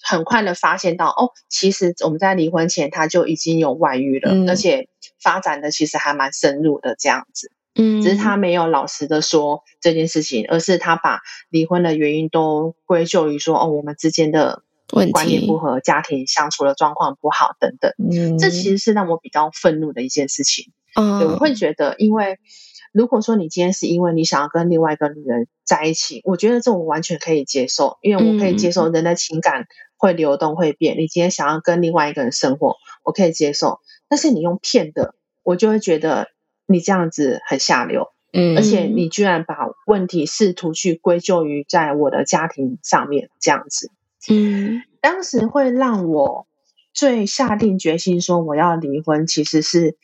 [0.01, 4.87] 很快的发现到，哦，其实我们在离婚前他就已经有外遇了，嗯、而且
[5.19, 7.51] 发展的其实还蛮深入的这样子。
[7.77, 14.63] 嗯，只是他没有老实的说这件事情，而是他把离婚的原因都归咎于说，哦，我们之间的
[15.11, 17.91] 观念不合，家庭相处的状况不好等等。
[17.97, 20.71] 嗯，这其实是让我比较愤怒的一件事情。
[20.95, 22.39] 嗯，对，我会觉得，因为
[22.93, 29.65] 如果说你今天是因为你想要跟另外一个女人在一起，我觉得这我完全可以接受，因为我可以接受人的情感
[29.97, 30.97] 会流动会变。
[30.97, 36.29] 你今天想要跟另外一个人生活，我可以接受，但是你用骗的，我就会觉得。
[36.67, 43.91] 你这样子很下流，嗯，而且你居然把问题试图去归咎于在我的家庭上面，这样子，
[44.29, 46.47] 嗯，当时会让我
[46.91, 49.95] 最下定决心说我要离婚，其实是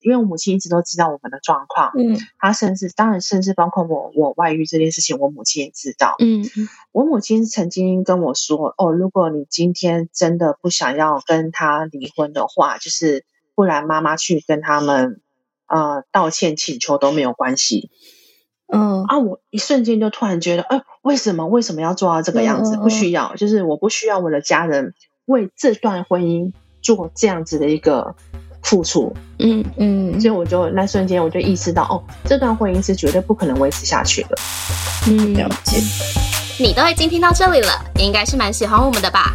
[0.00, 6.44] 因为我母亲一直都知道我们的状况，嗯，她甚至当然甚至包括我我外遇这件事情，我母亲也知道，嗯，
[6.90, 13.24] 我母亲曾经跟我说，哦，如果你今天真的不想要跟他离婚的话，就是
[13.54, 15.20] 不然妈妈去跟他们。
[15.74, 17.88] 呃，道歉请求都没有关系。
[18.70, 22.76] 嗯啊，我一瞬间就突然觉得，哎、呃，为什么为什么要做到这个样子？
[22.76, 24.92] 嗯、不需要，就是我不需要我的家人
[25.24, 28.14] 为这段婚姻做这样子的一个
[28.62, 29.14] 付出。
[29.38, 34.36] 嗯嗯，所以我就那瞬间我就意识到，哦，这段婚姻是绝对不可能维持下去的。
[35.08, 35.78] 嗯，了解。
[36.58, 39.34] 你都已经听到这里了，你应该是蛮喜欢我们的吧？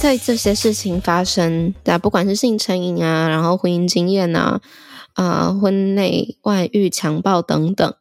[0.00, 4.62] 在这些事情发生，对，不管是性成瘾啊，然后婚姻经验啊，
[5.12, 7.94] 啊、呃，婚内外遇、强暴等等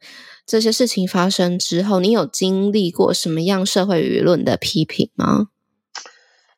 [0.46, 5.50] 这些事情发生之后，你有经历过什么样社会舆论的批评吗？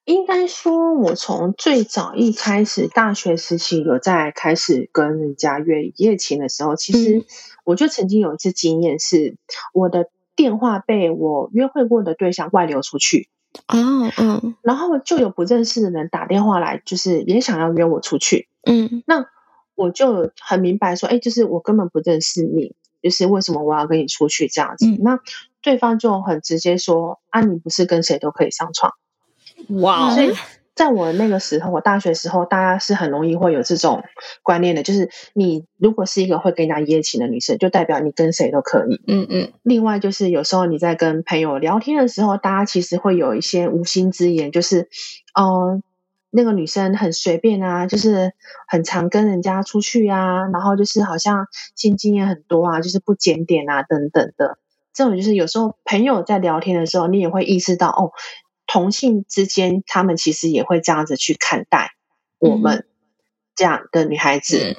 [0.06, 7.26] 应该说，我从最早一开始，大学时期有在开始跟人家约一夜情的时候，其实
[7.66, 9.38] 我就曾经有一次经验，是
[9.74, 13.31] 我的电话被我约会过的对象外流出去。
[13.68, 19.26] 哦，嗯，然后就有不认识的人打电话来，就是也想要约我出去，嗯，那
[19.76, 24.86] 我就很明白说，哎，就是我根本不认识你，就是为什么我要跟你出去这样子？
[24.86, 25.20] 嗯、那
[25.62, 28.94] 对方就很直接说：“啊，你不是跟谁都可以上床。”
[29.82, 30.12] 哇！
[30.16, 30.34] 所以
[30.82, 34.04] 在我那个时候，我大学时候，大家是很容易会有这种
[34.42, 39.00] 观念的，就是你如果是一个会跟人家一夜情的女生，就代表你跟谁都可以。
[39.06, 39.54] 嗯嗯。
[39.62, 44.90] 另外就是有时候你在跟朋友聊天的时候，大家其实会有一些无心之言，就是
[45.36, 45.82] 哦、呃，
[46.32, 48.32] 那个女生很随便啊，就是
[48.68, 54.58] 很常跟人家出去啊，然后就是好像性经验很多啊，就是不检点啊等等的。
[54.96, 58.10] 这种就是有时候朋友在聊天的时候，你也会意识到哦。
[58.72, 61.92] 同性之间，他们其实也会这样子去看待
[62.40, 62.86] 我们
[63.54, 64.58] 这样的女孩子。
[64.58, 64.76] 嗯、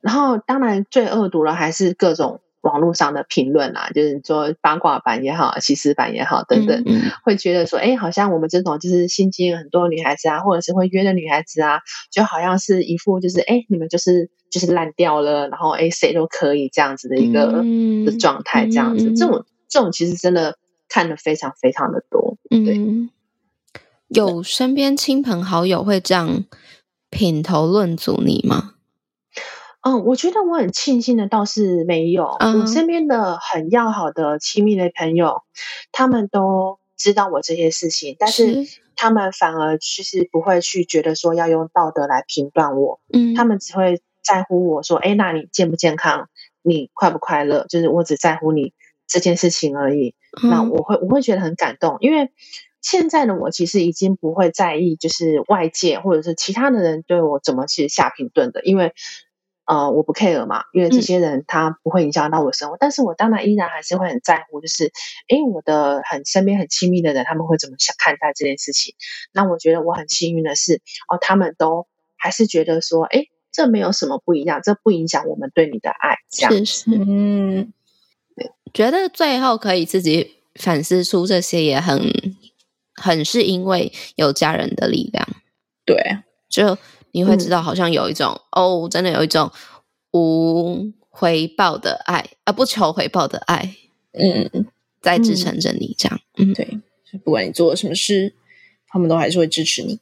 [0.00, 11.80] 然后，当然最恶毒的还是各种网络上的评论啊，就是说八卦版也好，西施版也好等等，嗯嗯、会觉得说，哎，好像我们这种就是性经验很多女孩子啊，或者是会约的女孩子啊，
[12.12, 20.56] 就好像是一副就是，哎，你们就是就是烂掉了，然后哎，谁都可以这样子的一个、嗯、的状态，这样子，嗯、这种这种其实真的
[20.88, 22.78] 看的非常非常的多，对。
[24.12, 26.44] 嗯有身边亲朋好友会这样
[27.10, 28.74] 品头论足你吗？
[29.80, 32.36] 嗯，我觉得我很庆幸的倒是没有。
[32.38, 35.42] 嗯、我身边的很要好的亲密的朋友，
[35.90, 43.00] 他们都知道我这些事情，但是他们反而其实不会去觉得说要用道德来评断我。
[43.12, 46.28] 嗯，他们只会在乎我说：“哎，那你健不健康？
[46.62, 48.72] 你快不快乐？”就是我只在乎你
[49.08, 50.14] 这件事情而已。
[50.42, 52.30] 嗯、那我会我会觉得很感动，因为。
[52.82, 58.92] 现在的我其实已经不会在意，就是外界或者是其他的人对我怎么去下评论的，因为
[59.64, 62.74] 呃我不 care 嘛，因为这些人他不会影响到我生活。
[62.74, 64.92] 嗯、但是我当然依然还是会很在乎，就是
[65.28, 68.96] 诶我的很身边很亲密的人他们会怎么想看待这件事情。
[69.32, 76.16] 那我觉得我很幸运的是，哦，他们都还是觉得说，诶这没有什么不一样，这不影响我们对你的爱。
[76.28, 77.72] 这样是是，嗯，
[78.74, 82.02] 觉得最后可以自己反思出这些也很。
[82.94, 85.26] 很是因为有家人的力量，
[85.84, 85.96] 对，
[86.48, 86.76] 就
[87.12, 89.50] 你会知道，好像有一种、嗯、哦，真的有一种
[90.12, 93.74] 无回报的爱，啊，不求回报的爱，
[94.12, 94.66] 嗯，
[95.00, 96.80] 在支撑着你这样，嗯，对，
[97.24, 98.34] 不管你做了什么事，
[98.86, 99.98] 他们都还是会支持你，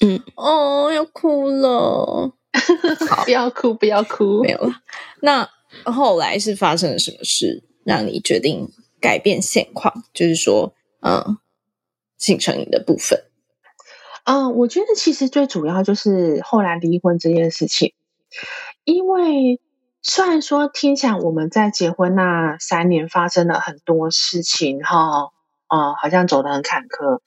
[0.00, 2.32] 嗯，哦，要哭了，
[3.08, 4.80] 好，不要哭，不要哭，没有了。
[5.20, 5.48] 那
[5.84, 10.04] 后来是发生了什么事，让你决定改变现况？
[10.14, 11.38] 就是说，嗯。
[12.18, 13.24] 性成瘾的部分，
[14.24, 17.94] 嗯，我觉得其实最主要就是后来离婚这件事情。
[18.84, 19.60] 因为
[20.02, 25.30] 虽然说听起来我们在结婚那三年发生了很多事情，哈，
[25.66, 27.20] 啊，好像走得很坎坷，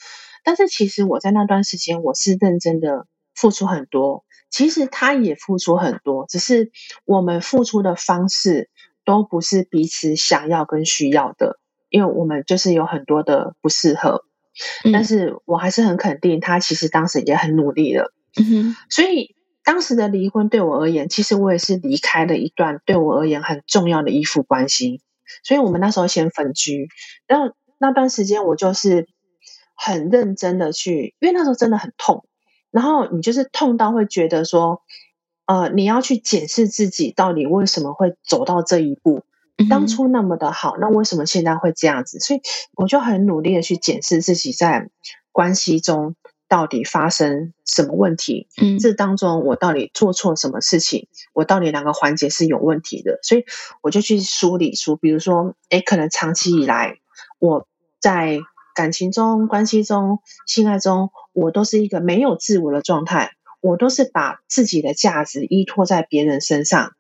[0.43, 6.71] 但是其实我在那段时间我是认真的付出很多，其实他也付出很多，只是
[7.05, 8.69] 我们付出的方式
[9.05, 14.25] 都不是彼此想要跟需要的，因为我们就是有很多的不适合。
[14.91, 18.13] 但是我还是很肯定，他其实当时也很努力了。
[18.37, 25.01] 嗯哼，所以当时的离婚对我而言，其实我也是离开了一段对我而言很重要的依附关系。
[25.43, 26.89] 所以我们那时候先分居，
[27.27, 29.07] 然后那段时间我就是
[29.75, 32.25] 很认真的去，因为那时候真的很痛。
[32.71, 34.81] 然后你就是痛到会觉得说，
[35.45, 39.23] 呃，你要去检视自己到底为什么会走到这一步。
[39.67, 42.19] 当初那么的好，那为什么现在会这样子？
[42.19, 42.41] 所以
[42.75, 44.89] 我就很努力的去检视自己在
[45.31, 46.15] 关系中
[46.47, 48.47] 到底发生什么问题。
[48.61, 51.07] 嗯，这当中我到底做错什么事情？
[51.33, 53.19] 我到底哪个环节是有问题的？
[53.21, 53.43] 所以
[53.81, 56.97] 我就去梳理出，比如说，诶，可能长期以来
[57.39, 57.67] 我
[57.99, 58.39] 在
[58.75, 66.93] 感情中、关系中、性爱中，我都是一个没有自我的状态，我都是把自己的价值依托在别人身上。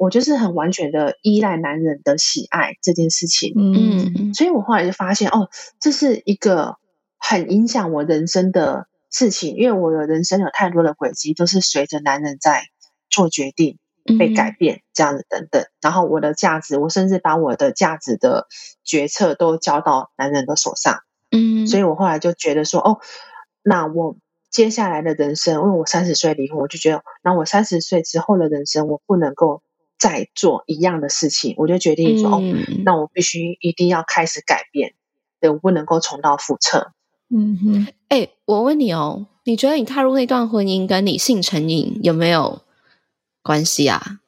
[0.00, 6.76] 我就是很完全的依赖男人的喜爱这件事情，嗯，所以我后来就发现，哦，这是一个
[7.18, 12.62] 很影响我人生的事情，因为我的人生有太多的轨迹都是随着男人在
[13.10, 13.78] 做决定、
[14.18, 18.46] 被改变这样子等等，然后我的价值，我甚至把我的价值的
[18.82, 21.00] 决策都交到男人的手上，
[21.30, 23.00] 嗯，所以我后来就觉得说，哦，
[23.62, 24.16] 那我
[24.50, 29.60] 接下来的人生，因为我三十岁离婚，我就觉得，那我三十岁之后的人生，我不能够。
[30.00, 34.94] 再做一样的事情，我就决定说：“嗯、哦，那我必须一定要开始改变，
[35.40, 36.92] 对，我不能够重蹈覆辙。”
[37.32, 42.62] 嗯哼，哎、欸，我问你哦，你觉得你踏入那段婚姻跟你性成瘾有没有
[43.42, 44.20] 关系啊？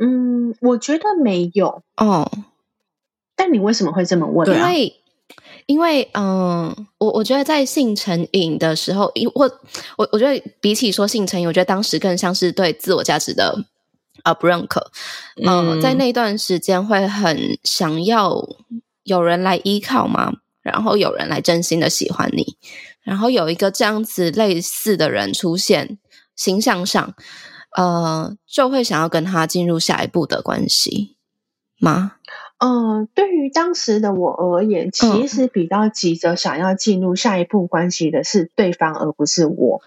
[0.00, 2.30] 嗯，我觉得没有哦。
[3.36, 4.48] 但你为什么会这么问？
[4.48, 5.00] 因为，
[5.66, 9.60] 因为，嗯、呃，我我觉得在性成瘾的时候，因我
[9.98, 13.64] 我我觉得比起说性成瘾，我觉得当时更像是对自我价值的。
[14.28, 14.90] 啊，不认可。
[15.42, 18.46] 嗯，在那段时间会很想要
[19.04, 20.34] 有人来依靠吗？
[20.60, 22.58] 然后有人来真心的喜欢你，
[23.02, 25.98] 然后有一个这样子类似的人出现，
[26.36, 27.14] 形象上，
[27.74, 31.16] 呃，就会想要跟他进入下一步的关系
[31.80, 32.16] 吗？
[32.58, 39.80] 嗯、呃，对于当时的我而言，其实比较急着想要进入下一步关系的是对方，而不是我。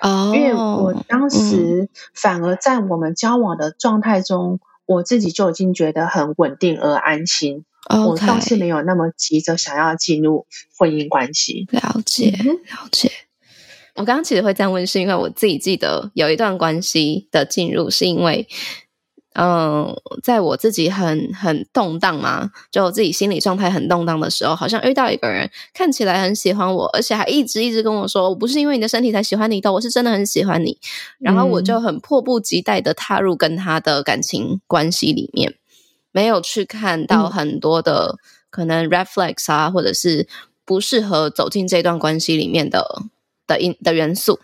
[0.00, 7.64] 哦，因为我当时反而在我们交往的状态中，嗯、我自己就已经觉得很稳定而安心。
[7.88, 11.68] 我倒是没有那么急着想要进入婚姻关系。
[11.70, 13.10] 了解，了解。
[13.94, 18.46] 我刚刚其实会这样问，是因为我自己记得有一段关系的进入，是因为。
[19.38, 30.78] 嗯，在我自己很很动荡嘛，就我自己心理状态很动荡的时候，好像遇到一个人，看起来很喜欢我，而且还一直一直跟我说，我不是因为你的身体才喜欢你的，我是真的很喜欢你。
[31.18, 35.54] 然后我就很迫不及待的踏入跟他的感情关系里面，
[36.12, 38.16] 没有去看到很多的
[38.48, 40.26] 可能 red flags 啊，或者是
[40.64, 43.02] 不适合走进这段关系里面的
[43.46, 44.40] 的因的元素。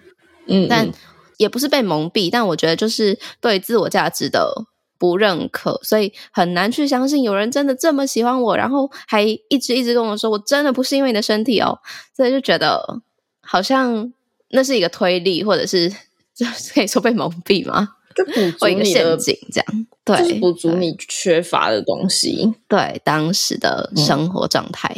[0.47, 0.90] 嗯，但
[1.38, 4.66] 也不是被蒙蔽，但我觉得就是对自我价值的。
[5.03, 11.76] 不认可，所以很难去相信有人真的这么喜欢我，然后还一直一直跟我说，我真的不是因为你的身体哦，
[12.16, 13.03] 所以就觉得
[13.40, 14.12] 好像
[14.50, 15.90] 那是一个推力，或者是
[16.32, 17.96] 就 可以说被蒙蔽吗？
[18.14, 19.86] 就补足你的陷阱，这样。
[20.05, 24.94] 对，补足你缺乏的东西，对当时的生活状态，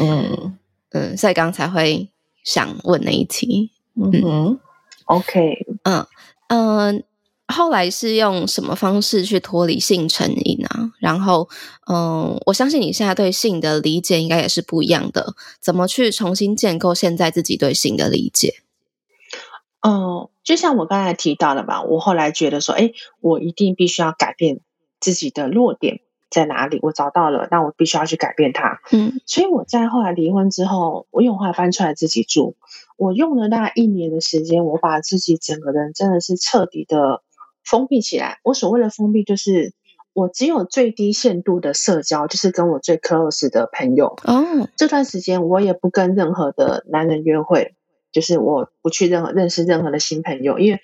[0.00, 0.56] 嗯。
[0.92, 2.08] 嗯，所以刚才会
[2.42, 4.58] 想问那一题，嗯，嗯
[5.04, 6.06] ，OK，嗯
[6.48, 7.04] 嗯。
[7.52, 10.90] 后来是用什么方式去脱离性成瘾啊？
[10.98, 11.48] 然后，
[11.86, 15.34] 嗯，我相信你现在对性的理解应该也是不一样的。
[15.60, 18.54] 怎么去重新建构现在自己对性的理解？
[19.86, 24.60] 嗯，就像我刚才提到的吧，我后来觉得说，哎，我一定必须要改变
[24.98, 26.00] 自己的弱点
[26.30, 26.78] 在哪里。
[26.82, 28.80] 我找到了，那我必须要去改变它。
[28.92, 32.56] 嗯，所以我在后来离婚之后，我有后来搬出来自己住，
[32.96, 37.22] 我用了大概一年的时间，我把自己整个人真的是彻底的。
[37.64, 38.38] 封闭起来。
[38.44, 39.72] 我所谓的封闭，就是
[40.14, 44.16] 我只有最低限度的社交，就是跟我最 close 的朋友。
[44.24, 47.74] 哦，这段时间我也不跟任何的男人约会，
[48.12, 50.80] 就是我不去任何认识任何的新朋友，因为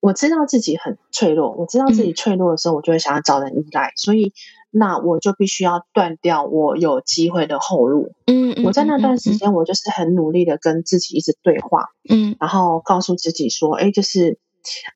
[0.00, 1.52] 我知道自己很脆弱。
[1.52, 4.34] 我知道自己脆弱的时候，我就会想要找人依赖，所以
[4.70, 8.12] 那我就必须要断掉我有机会的后路。
[8.26, 11.86] 嗯，我在那段时间，我就是很努力的跟自己一直对话。
[12.10, 14.38] 嗯，然后告诉自己说，哎，就是。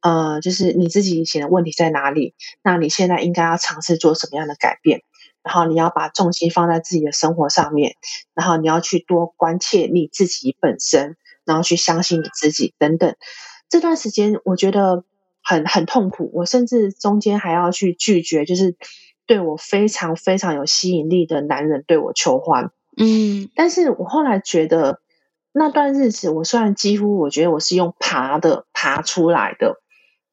[0.03, 2.35] 呃，就是你自己以前的问题在哪里？
[2.62, 5.03] 那你现在应该要尝试做什么样的改变？
[5.43, 7.95] 然后你要把重心放在自己的生活上面，
[8.35, 13.14] 然后你要去多关切你自己本身，然后去相信你自己等等。
[13.69, 15.05] 这段时间我觉得
[15.43, 18.77] 很很痛苦，我甚至中间还要去拒绝，就是
[19.27, 22.71] 对我非常非常有吸引力的男人对我求欢。
[22.97, 25.01] 嗯，但是我后来觉得。
[25.59, 29.81] 那段日子，我虽然几乎我觉得我是用爬的爬出来的，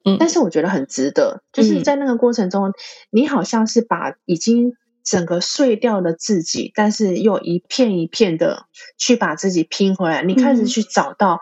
[0.06, 1.42] 嗯，但是我觉得很值得。
[1.52, 2.72] 就是在那个过程中，
[3.10, 4.74] 你好像是把已经
[5.04, 8.66] 整个碎掉的自己，但是又一片一片的
[8.98, 10.24] 去把自己拼回来。
[10.24, 11.42] 你开始去找到，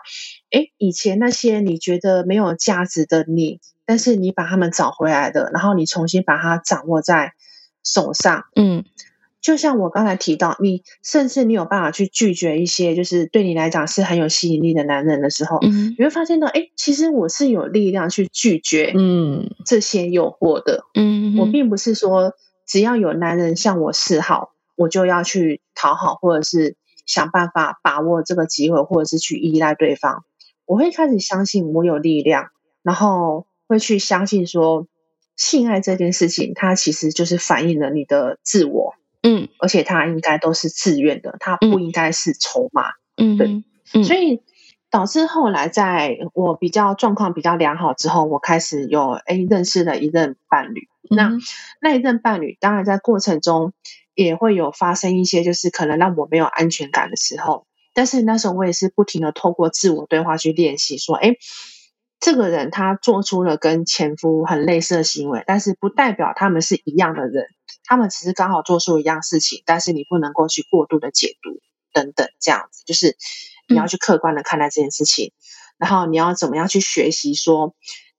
[0.50, 7.32] 诶，以前那些你觉得没有价值的你，但是你把他们找回来的，然后你重新把它掌握在
[7.82, 8.84] 手上，嗯。
[9.44, 22.32] 就像我刚才提到，你甚至你有办法去拒绝一些，就是对你来讲是很有吸引力的男人的时候，嗯，你会发现到，哎，其实我是有力量去拒绝，嗯，这些诱惑的，嗯，我并不是说
[22.66, 30.24] 只要有男人向我示好，我就要去讨好，或者是想办法把握这个机会，或者是去依赖对方。
[30.64, 32.46] 我会开始相信我有力量，
[32.82, 34.86] 然后会去相信说，
[35.36, 38.93] 性爱这件事情，它其实就是反映了你的自我。
[39.26, 42.90] 嗯，而且他应该都是自愿的，他不应该是筹码。
[43.16, 43.64] 嗯，对，
[43.94, 44.42] 嗯，所以
[44.90, 50.88] 导致后来在我比较状况比较良好之后，我开始有哎认识了一任伴侣。
[51.08, 51.32] 嗯，那
[51.80, 53.72] 那一任伴侣，当然在过程中
[54.14, 57.66] 也会有发生一些，就是可能让我没有安全感的时候。
[57.94, 61.36] 但是那时候我也是不停的透过自我对话去练习，说，哎，
[62.20, 67.46] 这个人他做出了跟前夫很类似的行为，但是不代表他们是一样的人。
[67.84, 71.60] 他们只是刚好做出一样事情，但是你不能够去过度的解读
[71.92, 73.16] 等等，这样子就是
[73.68, 75.32] 你要去客观的看待这件事情，嗯、
[75.78, 77.74] 然后你要怎么样去学习说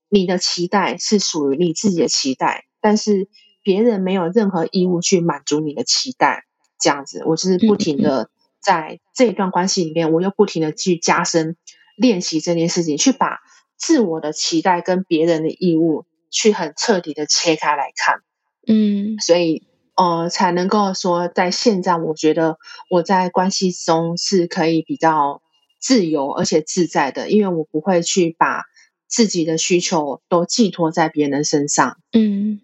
[0.08, 3.28] 你的期待是属于你自己的期待，但是
[3.64, 6.46] 别人没有任何义务去满足你的期待，
[6.80, 8.30] 这样子，我就是不停的
[8.62, 11.58] 在这一段关系里面，我又不停的去加深
[11.98, 13.40] 练习这件事情，去把
[13.78, 18.22] 自我的期待跟别人的义务去很彻底的切开来看。
[18.68, 19.64] 嗯，所以
[19.96, 22.58] 呃，才能够说在现在，我觉得
[22.90, 25.42] 我在关系中是可以比较
[25.80, 28.64] 自由而且自在的，因为我不会去把
[29.08, 31.98] 自己的需求都寄托在别人身上。
[32.12, 32.60] 嗯，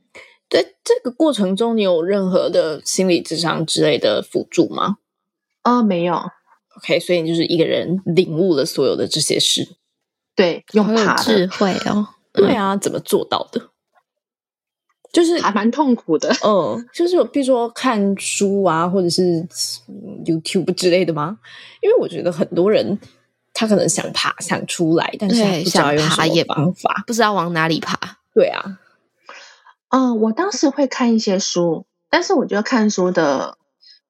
[0.49, 4.97] 在这个过程中，你有任何的心理智商之类的辅助吗？
[5.64, 6.16] 哦，没有。
[6.78, 9.76] OK，所以你就是一个人领悟了所有的这些事。
[10.36, 12.08] 对，用爬的智慧哦。
[12.34, 13.70] 对啊，怎么做到的？
[15.12, 16.34] 就是还蛮痛苦的。
[16.43, 19.45] 嗯， 就是比如说看书啊，或者是
[20.26, 21.38] YouTube 之类的吗？
[21.82, 22.97] 因为我觉得很多人
[23.53, 27.97] 他可能想爬，想出来，但是不知道用什么方法，不知道往哪里爬。
[28.34, 28.80] 对啊，
[29.89, 33.57] 嗯，我当时会看一些书，但是我觉得看书的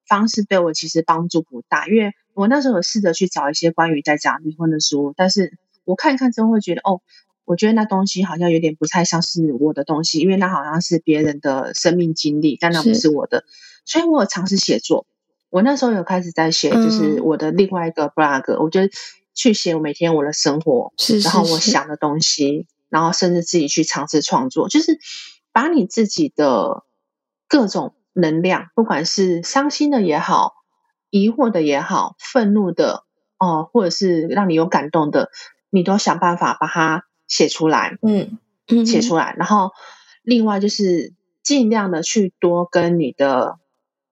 [0.06, 7.00] 方式对我其实帮助不大，因为我那时候有试着去找一些关于在家离婚的书，但是我看一看之后会觉得哦。
[7.44, 13.44] 我觉得那东西好像有点不太像是我的东西，因为那好像是别人的生命经历，但那不是我的。
[13.84, 15.06] 所以我有尝试写作，
[15.50, 18.82] 我那时候有开始在写，就是我的另外一个 blog，、嗯、我就
[19.34, 25.00] 去写我每天我的生活，是是是，然后我想的东西，然后甚至自己去尝试创作，就是
[25.52, 26.84] 把你自己的
[27.48, 30.54] 各种能量，不管是伤心的也好，
[31.10, 33.02] 疑惑的也好，愤怒的
[33.38, 35.30] 哦、呃，或者是让你有感动的，
[35.70, 37.04] 你都想办法把它。
[37.32, 39.70] 写出来，嗯，写出来，然后
[40.22, 43.56] 另外就是尽量的去多跟你的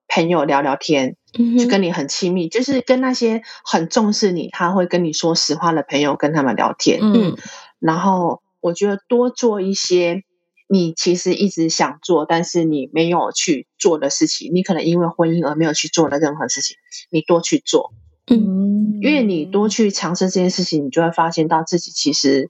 [0.08, 7.36] 朋友聊聊天，嗯，就跟你很亲密，就是跟那些很重视你，他会跟你说实话的朋友，跟他们聊天，嗯，
[7.78, 10.22] 然后我觉得多做一些
[10.66, 16.78] 你其实一直想做，但是你没有去做的事情，你可能因为婚姻而没有去做的任何事情，
[17.10, 17.92] 你多去做，
[18.28, 22.48] 嗯，因为你多去尝试这件事情，你就会发现到自己其实。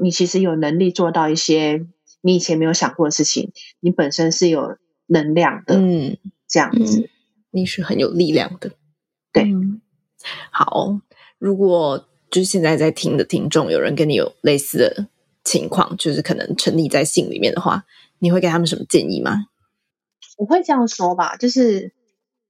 [0.00, 1.86] 你其实有能力做到一些
[2.22, 6.16] 你以前没有想过的事情，你本身是有能量的，嗯，
[6.48, 7.10] 这样子，
[7.50, 8.72] 你是很有力量的，
[9.32, 9.44] 对。
[9.44, 9.82] 嗯、
[10.50, 11.00] 好，
[11.38, 15.08] 如果就是现在在听的听众有人跟你有类似的
[15.44, 17.84] 情况，就是可能沉溺在性里面的话，
[18.18, 19.46] 你会给他们什么建议吗？
[20.38, 21.92] 我会这样说吧，就是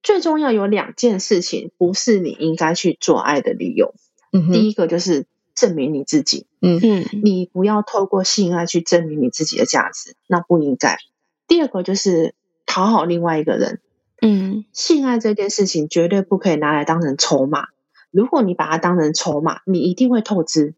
[0.02, 3.94] 最重要有两件事情，不是你应该去做爱的理由。
[4.32, 5.26] 嗯，第一个就是。
[5.54, 10.98] 证明你自己，嗯嗯，你不要透过性爱去证明你自己的价值，那不应该。
[11.46, 12.34] 第二个就是
[12.66, 13.80] 讨好另外一个人，
[14.20, 17.68] 嗯，性爱这件事情绝对不可以拿来当成筹码。
[18.10, 20.74] 如果你把它当成筹码，你一定会透支。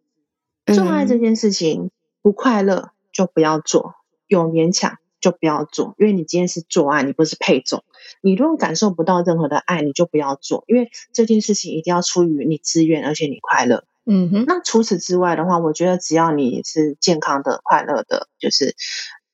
[0.67, 1.91] 做爱这件事情
[2.23, 3.97] 不快乐就不要做，
[4.27, 7.85] 有勉强就不要做，因为你今天是做爱，你不是配种。
[8.21, 13.85] 你如果感受不到任何的爱，你就不要做，因为这件事情一定要出于你自愿，而且你快乐。
[14.07, 18.75] 嗯哼，那除此之外的话，我觉得只要你是健康的、快乐的，就是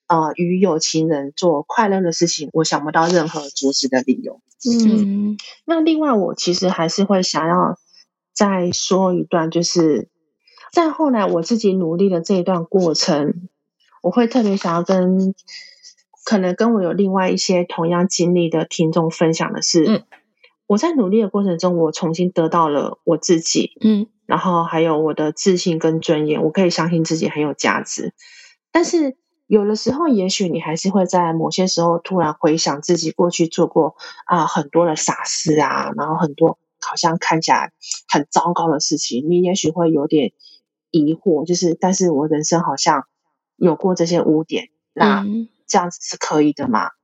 [0.06, 4.40] 呃，与有情人做快乐的事情，我想不到任何阻止的理由。
[4.86, 7.78] 嗯，那另外，我其实还是会想要
[8.34, 10.08] 再说一段，就是
[10.72, 13.48] 在后来我自己努力的这一段过程，
[14.02, 15.34] 我会特别想要跟
[16.24, 20.02] 可能跟我有另外一些同样经历的听众分享的是，嗯，
[20.70, 24.06] 我在努力的过程中，我重新得到了我自己，嗯。
[24.24, 28.14] 然后还有我的自信跟尊严，我可以相信自己很有价值。
[28.70, 29.16] 但是
[29.48, 33.96] 有的时候，也许你还是会在某些时候突然回想自己过去做过
[34.26, 37.72] 啊、呃、很多的傻事啊，然后很多好像看起来
[38.08, 40.30] 很糟糕的事情，你也许会有点
[40.92, 43.08] 疑惑，就是但是我人生好像
[43.56, 45.26] 有过这些污点，那
[45.66, 46.86] 这样子是可以的吗？
[46.86, 46.94] 嗯、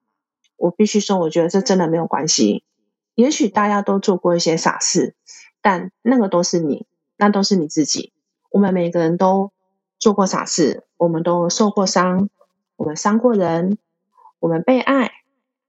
[0.57, 2.62] 我必须说，我觉得这真的没有关系。
[3.17, 5.17] 也许大家都做过一些傻事，
[5.61, 6.87] 但那个都是你。
[7.19, 8.12] 那都是你自己。
[8.51, 9.51] 我们每个人都
[9.99, 12.29] 做过傻事，我们都受过伤，
[12.77, 13.79] 我们伤过人，
[14.39, 15.12] 我们被爱，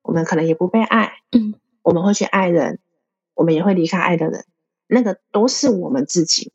[0.02, 1.14] 我们可能也不被爱。
[1.32, 2.80] 嗯，我们会去爱人，
[3.34, 4.44] 我们也会离开爱的人。
[4.88, 6.52] 那个都是我们自己，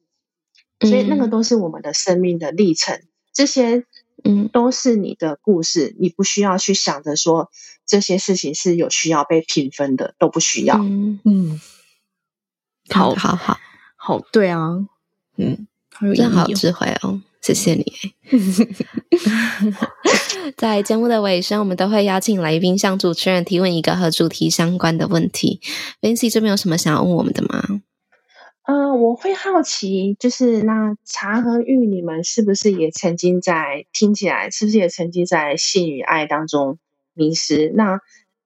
[0.80, 3.00] 所以那个都是我们的生命的历程。
[3.32, 3.86] 这些，
[4.24, 5.94] 嗯，都是你的故事。
[5.98, 7.50] 你不需要去想着说
[7.86, 10.76] 这些事情是有需要被评分的，都不需要。
[10.78, 11.60] 嗯嗯，
[12.90, 13.58] 好好好。
[13.96, 14.86] 好，对啊，
[15.36, 17.92] 嗯，好有意义哦，真好智慧哦，谢谢你。
[20.56, 25.60] 在节目的尾声，我们都会邀请来宾向主持人提问一个和主题相关的问题。
[26.00, 27.82] Vincy 这边有什么想要问我们的吗？
[28.72, 36.78] 呃，我会好奇，就是那茶和玉，你们是不是也曾经在听起来，是不是也曾经在性与爱当中
[37.12, 37.70] 迷失？
[37.74, 38.00] 那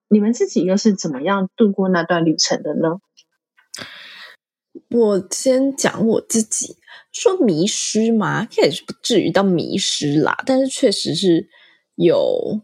[0.09, 2.99] 你们自己又是怎么样度过那段旅程的呢？
[4.89, 6.75] 我先讲我自己，
[7.13, 11.47] 说迷失嘛，也是不至于到迷失啦，但是确实是
[11.95, 12.59] 有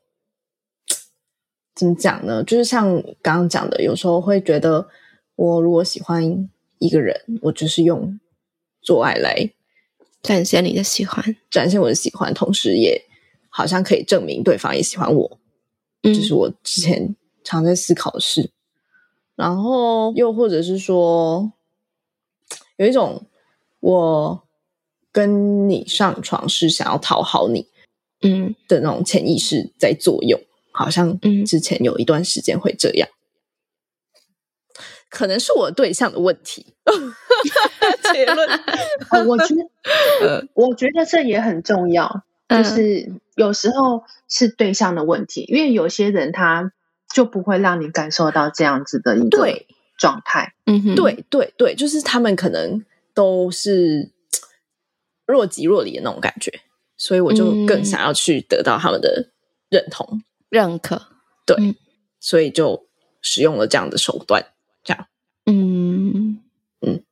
[1.73, 2.43] 怎么讲呢？
[2.43, 4.89] 就是像刚刚讲的，有时候会觉得，
[5.37, 6.49] 我如果喜欢
[6.85, 8.19] 一个人，我就是用
[8.81, 9.49] 做爱来
[10.21, 13.01] 展现你的喜欢，展现我的喜欢，同时也
[13.49, 15.39] 好像可以证明对方也喜欢我。
[16.03, 18.51] 嗯，就是我之前常在思考的事。
[19.35, 21.51] 然后又或者是说，
[22.77, 23.25] 有一种
[23.79, 24.43] 我
[25.11, 27.67] 跟你上床是想要讨好你，
[28.21, 30.39] 嗯的那种潜意识在作用。
[30.71, 33.22] 好像之前有一段时间会这样，嗯、
[35.13, 36.73] 可能是我对象的问题。
[38.11, 38.49] 结论、
[39.11, 39.55] 呃，我觉
[40.19, 46.71] 得，我觉得这也很重要，就是有时候是对象的问题，因为有些人他
[47.13, 49.47] 就不会让你感受到这样子的一个
[49.97, 50.53] 状态。
[50.65, 52.83] 嗯哼，对对对，就是他们可能
[53.13, 54.11] 都是
[55.25, 56.51] 若即若离的那种感觉，
[56.97, 59.29] 所以我就更想要去得到他们的
[59.69, 60.23] 认同。
[60.49, 61.01] 认可，
[61.45, 61.75] 对，嗯、
[62.19, 62.87] 所以就
[63.21, 64.45] 使用了这样的手段，
[65.45, 66.39] 嗯。
[66.85, 67.03] 嗯，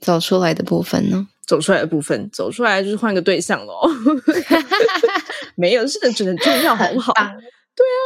[0.00, 1.28] 走出来的部分呢？
[1.46, 3.88] 走出来的部分，走出来就是换个对象喽。
[5.54, 7.12] 没有，是的，真的重要，好不好？
[7.76, 8.02] 对啊，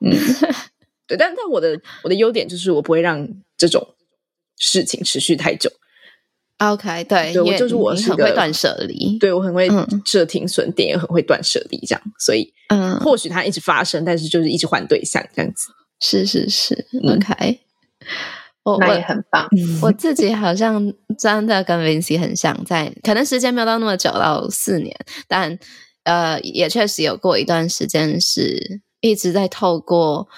[0.00, 0.10] 嗯，
[1.06, 3.28] 对，但但我的我的优点就是我不会让
[3.58, 3.94] 这种
[4.56, 5.70] 事情持续太久。
[6.58, 9.68] OK，对，对我就是我是很会断舍离，对我很会
[10.06, 15.68] 设停损点，也很会断舍离，这样，所以，嗯，或许它一直发生，但是就是一直换对象这样子，
[16.00, 17.60] 是是是，OK，
[18.64, 19.48] 我那也很棒，
[19.80, 24.94] 我自己好像真的跟 Vincy 很像，在可能时间没有到那么久，到四年，
[25.28, 25.58] 但
[26.02, 30.28] 呃，也确实有过一段时间是一直在透过。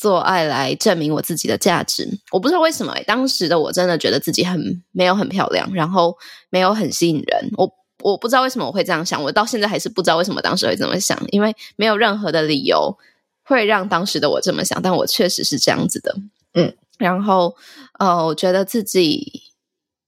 [0.00, 6.16] 做爱来证明我自己的价值，我不知道为什么、欸、当时的我真的觉得自己很没有很漂亮，然后
[6.50, 7.50] 没有很吸引人。
[7.56, 7.68] 我
[8.04, 12.96] 我不知道为什么我会这样想，我到现在还是不知道为什么当时会这么想，因为没有任何的理由
[13.42, 16.14] 会让当时的我这么想，但我确实是这样子的。
[16.54, 17.56] 嗯，然后
[17.98, 19.44] 呃，我觉得自己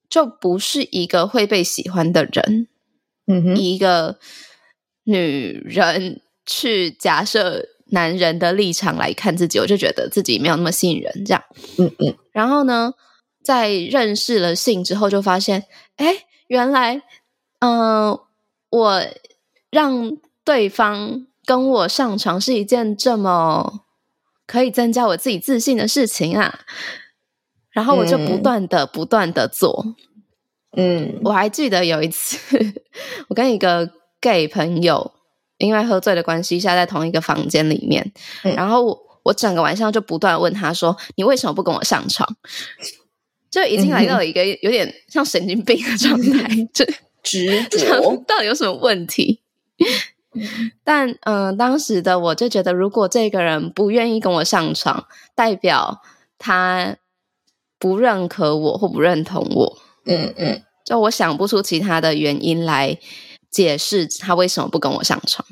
[0.08, 2.68] 就不是一个会被喜欢的人。
[3.26, 4.18] 嗯哼，一个
[5.04, 7.66] 女人去假设。
[7.92, 11.42] 男人的立场来看自己，我就觉得自己没有那么吸引人，这样，
[11.76, 12.16] 嗯嗯。
[12.30, 12.94] 然后呢，
[13.42, 15.64] 在认识了性之后，就发现，
[15.96, 17.02] 哎，原来，
[17.58, 18.20] 嗯、呃，
[18.70, 19.02] 我
[19.72, 23.80] 让对方跟我上床是一件这么
[24.50, 26.60] 可以增加我自己自信的事情啊。
[27.70, 29.94] 然后我就不断的、不断的做，
[30.76, 31.20] 嗯。
[31.22, 32.36] 我还记得有一次，
[33.28, 33.88] 我跟一个
[34.20, 35.12] gay 朋友。
[35.58, 38.12] 因为喝醉的关系下，在同一个房间里面，
[38.44, 42.26] 嗯、然后我，我整个晚上就不断问他说：“你为什么不跟我上床？”
[43.50, 46.82] 就已经来到了一个有点像神经病的状态，就
[47.22, 49.42] 执着 到底有什么问题？
[50.84, 56.00] 但嗯、呃，当时的我就觉得，如果这个人不愿意跟我上床，代表
[56.38, 56.96] 他
[57.78, 59.78] 不认可我或不认同我。
[60.06, 62.98] 嗯嗯，就我想不出其他的原因来。
[63.50, 65.44] 解释他为什么不跟我上床，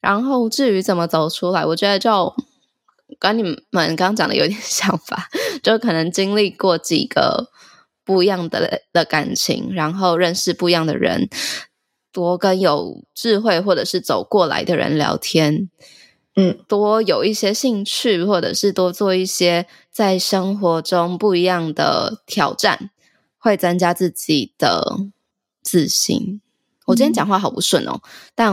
[0.00, 2.34] 然后至于怎么走出来，我觉得就
[3.20, 5.28] 跟你们刚刚讲的有点 想法，
[5.62, 7.48] 就可能经历过几个
[8.04, 11.28] 不一样的的感情，然后认识不一样的人，
[12.12, 15.70] 多跟有智慧或者是走过来的人聊天，
[16.36, 22.90] 嗯，多有一些兴趣，或者是多做一些在生活中不一样的挑战，
[23.38, 24.96] 会增加自己的
[25.62, 26.40] 自信。
[26.86, 28.00] 我今天讲话好不顺哦，
[28.34, 28.52] 但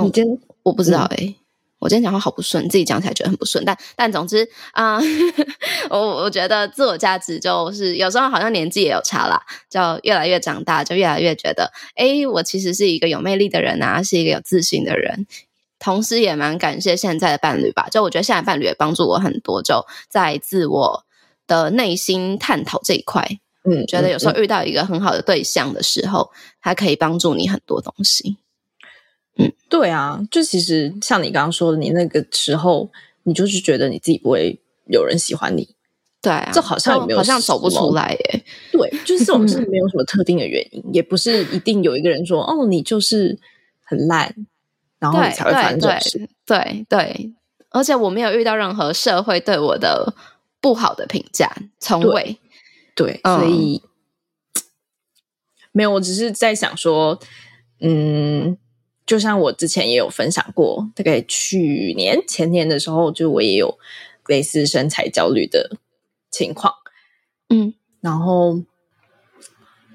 [0.64, 1.36] 我不知道哎、欸嗯、
[1.80, 3.64] 我今天讲话好不顺，自己讲起来觉得很不顺。
[3.66, 5.00] 但但总之啊、
[5.90, 15.28] 呃，我我觉得自我价值就是有时候好像年纪也有差啦，就越来越长大，就越来越觉得，哎我其实是一个有魅力的人啊，是一个有自信的人。
[15.80, 21.06] 同时也蛮感谢现在的伴侣吧，就我觉得现在伴侣也帮助我很多，就在自我
[21.46, 23.24] 的内心探讨这一块。
[23.64, 28.38] 嗯，觉得有时候遇到一个很好的对象的时候，他可以帮助你很多东西。
[29.38, 32.90] 嗯，对啊，就其实像你刚刚说的，你那个时候，
[33.24, 35.76] 你就是觉得你自己不会有人喜欢你。
[36.22, 38.44] 对啊，这好像也没有，好像走不出来耶。
[38.72, 43.38] 对，就是这种是 没有什么特定的原因，也不是一定有一个人说哦，你就是
[43.84, 44.34] 很烂，
[45.00, 46.30] 然后你才会发生这种事。
[46.46, 47.34] 对对，
[47.70, 50.14] 而且我没有遇到任何社会对我的
[50.60, 52.40] 不好的评价，从未。
[52.96, 54.64] 对，所以、嗯、
[55.72, 57.20] 没有，我只是在想说，
[57.80, 58.58] 嗯，
[59.08, 63.80] 就像我之前也有分享过，大概去年前年的时候，就我也有
[64.28, 65.78] 类似身材焦虑的
[66.30, 66.74] 情况，
[67.48, 68.62] 嗯，然后，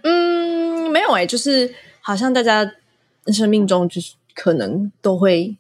[0.03, 2.75] 嗯，没有哎、欸，就是好像大家
[3.27, 5.59] 生命中就是可能都会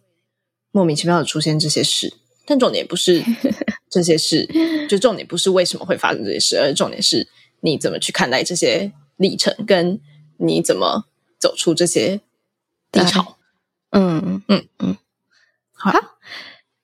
[0.71, 2.15] 莫名其妙的出现这些事，
[2.47, 3.23] 但重点不是
[3.91, 4.49] 这些事，
[4.89, 7.29] 就重点不是为什么会发生这些事，而重点是
[7.61, 10.01] 你怎么去看待这些历程，跟
[10.39, 11.05] 你怎么
[11.39, 12.19] 走出这些
[12.91, 13.37] 低潮。
[13.93, 14.97] 嗯嗯嗯，
[15.73, 15.93] 好。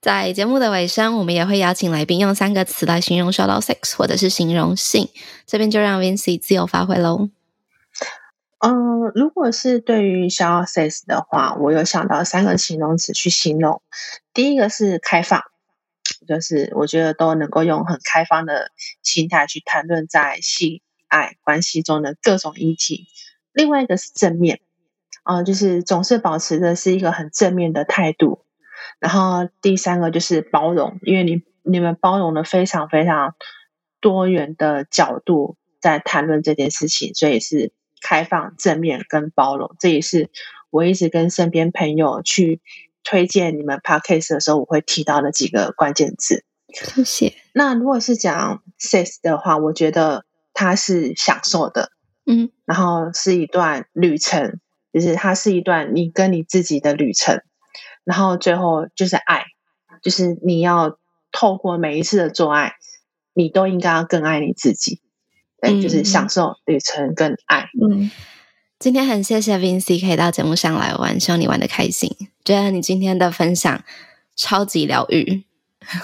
[0.00, 5.08] 在节目的尾声，我们也会邀请来宾用三个词来形容 Shadow sex，或者是形容性。
[5.44, 7.28] 这边就让 Vincy 自由发挥喽。
[8.60, 13.82] 嗯、呃，如果是对于 Shadow sex 的话，我有想到三个形容词去形容。
[14.32, 15.42] 第一个是开放，
[16.26, 18.70] 就是我觉得都能够用很开放的
[19.02, 23.08] 心态去谈论在性爱关系中的各种议题。
[23.52, 24.67] 另外一个是正面，啊、
[25.28, 28.46] 呃，就是总是保持的是一个很正面的态度。
[28.98, 33.34] 然后第三个就是包容，因为你你们包容了非常非常
[34.00, 39.76] 多元的角度在谈论这件事情，所以是开放、正面跟包容。
[39.78, 40.30] 这也是
[40.70, 42.62] 我一直跟身边朋友去
[43.04, 46.42] 推荐你们 podcast 的时候，我会提到的几个关键字。
[46.72, 47.34] 谢谢。
[47.52, 50.24] 那如果是讲 sex 的话，我觉得
[50.54, 51.90] 它是享受的，
[52.24, 54.58] 嗯，然后是一段旅程，
[54.92, 57.40] 就是它是一段你跟你自己的旅程。
[58.04, 59.44] 然后最后就是爱，
[60.02, 60.98] 就是你要
[61.30, 62.72] 透过每一次的做爱，
[63.34, 65.02] 你都应该要更爱你自己，
[65.60, 67.68] 对，嗯、就是享受旅程跟爱。
[67.82, 68.10] 嗯，
[68.78, 72.10] 今天很谢谢 Vincy 可以到节目上来玩，希望你玩的开心。
[72.42, 73.84] 觉得你今天的分享
[74.34, 75.44] 超级疗愈，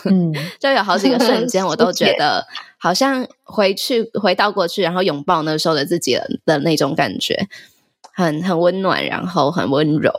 [0.05, 0.31] 嗯，
[0.61, 7.49] 就有好几个瞬间，我都 觉得好像回去回到过去，然后拥抱那时候的自己的那种感觉，
[8.15, 10.13] 很很温暖，然后很温柔，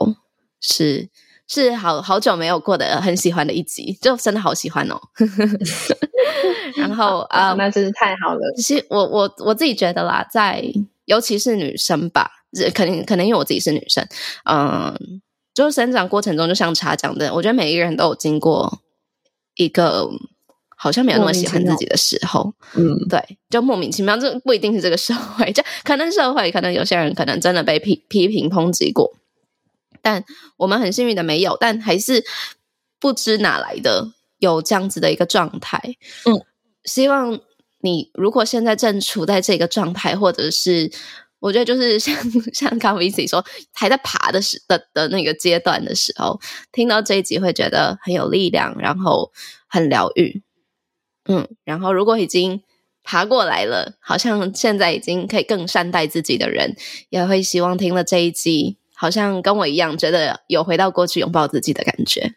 [0.60, 1.10] 是。
[1.48, 5.00] 是好好久没有过的很喜欢的一集，就真的好喜欢哦。
[6.76, 8.40] 然后啊，那真是太好了。
[8.58, 10.64] 其实我我我自己觉得啦，在
[11.06, 12.32] 尤其是女生吧，
[12.74, 14.04] 可能可能因为我自己是女生，
[14.50, 15.22] 嗯，
[15.54, 18.82] 就是生长过程中，就像茶讲的，我觉得每一个人都有经过
[19.54, 20.10] 一个
[20.76, 29.16] 好像没有那么喜欢自己的时候，嗯，对，就莫名其妙，这不一定是这个社会，就可能社会，可能有些人可能真的被批批评抨击过。
[30.02, 30.24] 但
[30.58, 32.24] 我们很幸运的没有，但还是
[33.00, 35.82] 不知哪来的有这样子的一个状态。
[36.26, 36.42] 嗯，
[36.84, 37.40] 希望
[37.80, 40.92] 你如果现在正处在这个状态，或者是
[41.40, 42.16] 我觉得就是像
[42.54, 46.40] 像刚 Vincy 说还在爬的时的的那个阶段的时候，
[46.72, 49.32] 听到这一集会觉得很有力量，然后
[49.68, 50.44] 很疗愈。
[51.28, 52.62] 嗯，然后如果已经
[53.04, 56.76] 爬过来了，好像现在已经可以更善待自己的人，
[57.10, 58.78] 也会希望听了这一集。
[58.98, 62.36] 好像跟我一样，觉得有回到过去拥抱自己的感觉。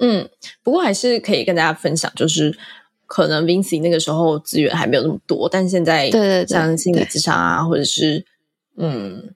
[0.00, 0.28] 嗯，
[0.60, 2.58] 不过还是可以跟大家分享，就是
[3.06, 8.26] 可能 Vincy 那个时候资源还没有那么多，但现在对对像心理咨商啊，或者是
[8.76, 9.32] 嗯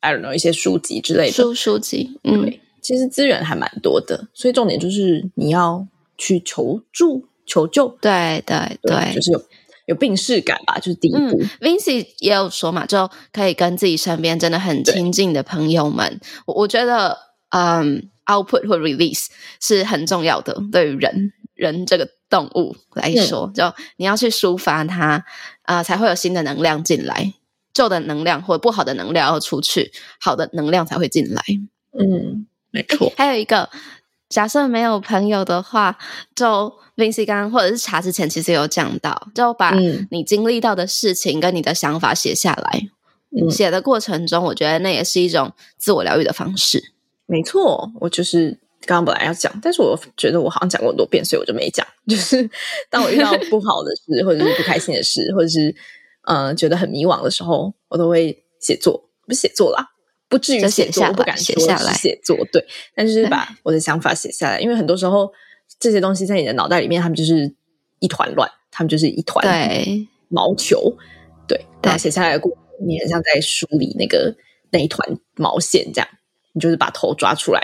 [0.00, 4.28] ，I don't know 一些书籍之类的书书籍，嗯，其实资源还蛮多的。
[4.34, 5.86] 所以重点就是你要
[6.18, 7.88] 去求助、求救。
[8.00, 9.42] 对对对，对，就是有。
[9.86, 11.18] 有病逝感吧，就是第一步。
[11.18, 17.18] 嗯，Vincy 也有说嘛，就可以跟自己身边真的很亲近的朋友们，我我觉得，
[17.50, 19.26] 嗯，output 或 release
[19.60, 25.24] 是很重要的，对于人人这个动物来说，嗯、就你要去抒发它，
[25.62, 27.34] 啊、呃，才会有新的能量进来，
[27.74, 29.90] 旧的能量或不好的能量要出去，
[30.20, 31.42] 好的能量才会进来。
[31.98, 33.12] 嗯，没错。
[33.16, 33.68] 还有一个。
[34.32, 35.98] 假设没有朋友的话，
[36.34, 39.76] 就 Vincy 刚刚或者是查之前其实有讲到，就把
[40.10, 42.88] 你经历到的事情跟你的想法写下来。
[43.30, 46.82] 嗯，写的过程中，我觉得那也是一种自我疗愈的方式。
[47.26, 51.86] 没错，我就是刚刚本来要讲，但是我觉得我好像讲过很多遍，所以我就没讲。
[52.06, 52.48] 就是
[52.88, 55.74] 当我遇到不好的事，或者是不开心的事，或者是
[56.24, 59.91] 呃觉得很迷惘的时候，我都会写作，不是写作啦。
[60.32, 62.64] 不至于写作，我不敢说写下来写作，对，
[62.94, 65.30] 但是就是把我的想法写下来，因为很多时候
[65.78, 67.54] 这些东西在你的脑袋里面，他们就是
[67.98, 69.46] 一团乱，他们就是一团
[70.28, 70.96] 毛球，
[71.46, 74.34] 对，对，然后写下来的过程，你很像在梳理那个
[74.70, 75.06] 那一团
[75.36, 76.08] 毛线，这样，
[76.54, 77.62] 你就是把头抓出来，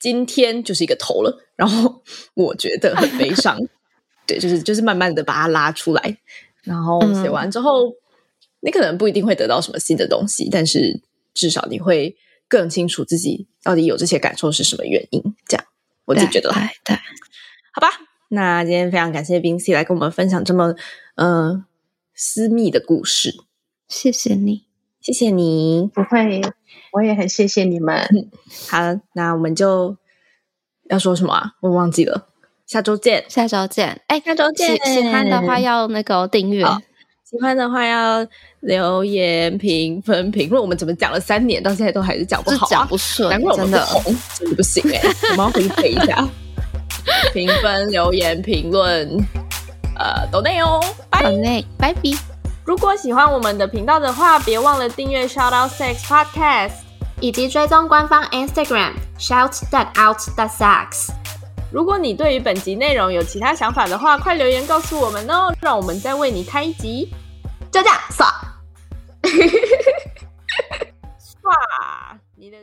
[0.00, 3.58] 今天就是一个头了，然后 我觉得很悲伤，
[4.26, 6.16] 对，就是就是慢慢的把它拉出来，
[6.62, 7.94] 然后写完之后，嗯，
[8.62, 10.98] 你可能不一定会得到什么新的东西，但是。
[11.34, 12.16] 至少你会
[12.48, 15.66] 更清楚自己到底有这些感受是什么原因，这样
[16.04, 16.96] 我就觉得，对，对，
[17.72, 17.88] 好吧。
[18.28, 20.74] 那今天非常感谢 Vincy 来跟我们分享这么
[21.16, 21.64] 嗯、呃、
[22.14, 23.34] 私密的故事，
[23.88, 24.64] 谢谢你，
[25.00, 26.40] 谢谢你，不会，
[26.92, 28.08] 我也很谢谢你们。
[28.70, 28.78] 好，
[29.14, 29.96] 那我们就
[30.84, 31.52] 要说什么啊？
[31.60, 32.28] 我忘记了，
[32.66, 34.76] 下周见，下周见，哎，下周见。
[34.86, 36.64] 喜喜欢的话要那个订阅。
[36.64, 36.82] 哦
[37.32, 38.26] 喜欢的话要
[38.60, 46.28] 留言评分评论，我们怎么讲了三年，到现在都还是讲不好，啊，讲不顺，难怪我们不红，真的不行哎，欸，我们要回去背一下。
[47.32, 49.08] 评分、留言、评论，
[49.98, 50.78] 呃，都内哦，
[51.08, 52.00] 拜内，拜拜。
[52.66, 56.72] 如果喜欢我们的频道的话，别忘了订阅 Shout Out Sex Podcast，
[57.18, 61.08] 以及追踪官方 Instagram Shout That Out That Sex。
[61.72, 67.10] 如果你对于本集内容有其他想法的话，快留言告诉我们哦，让我们再为你开一集。
[67.72, 68.30] 就这样，爽，
[71.18, 72.58] 爽，你的。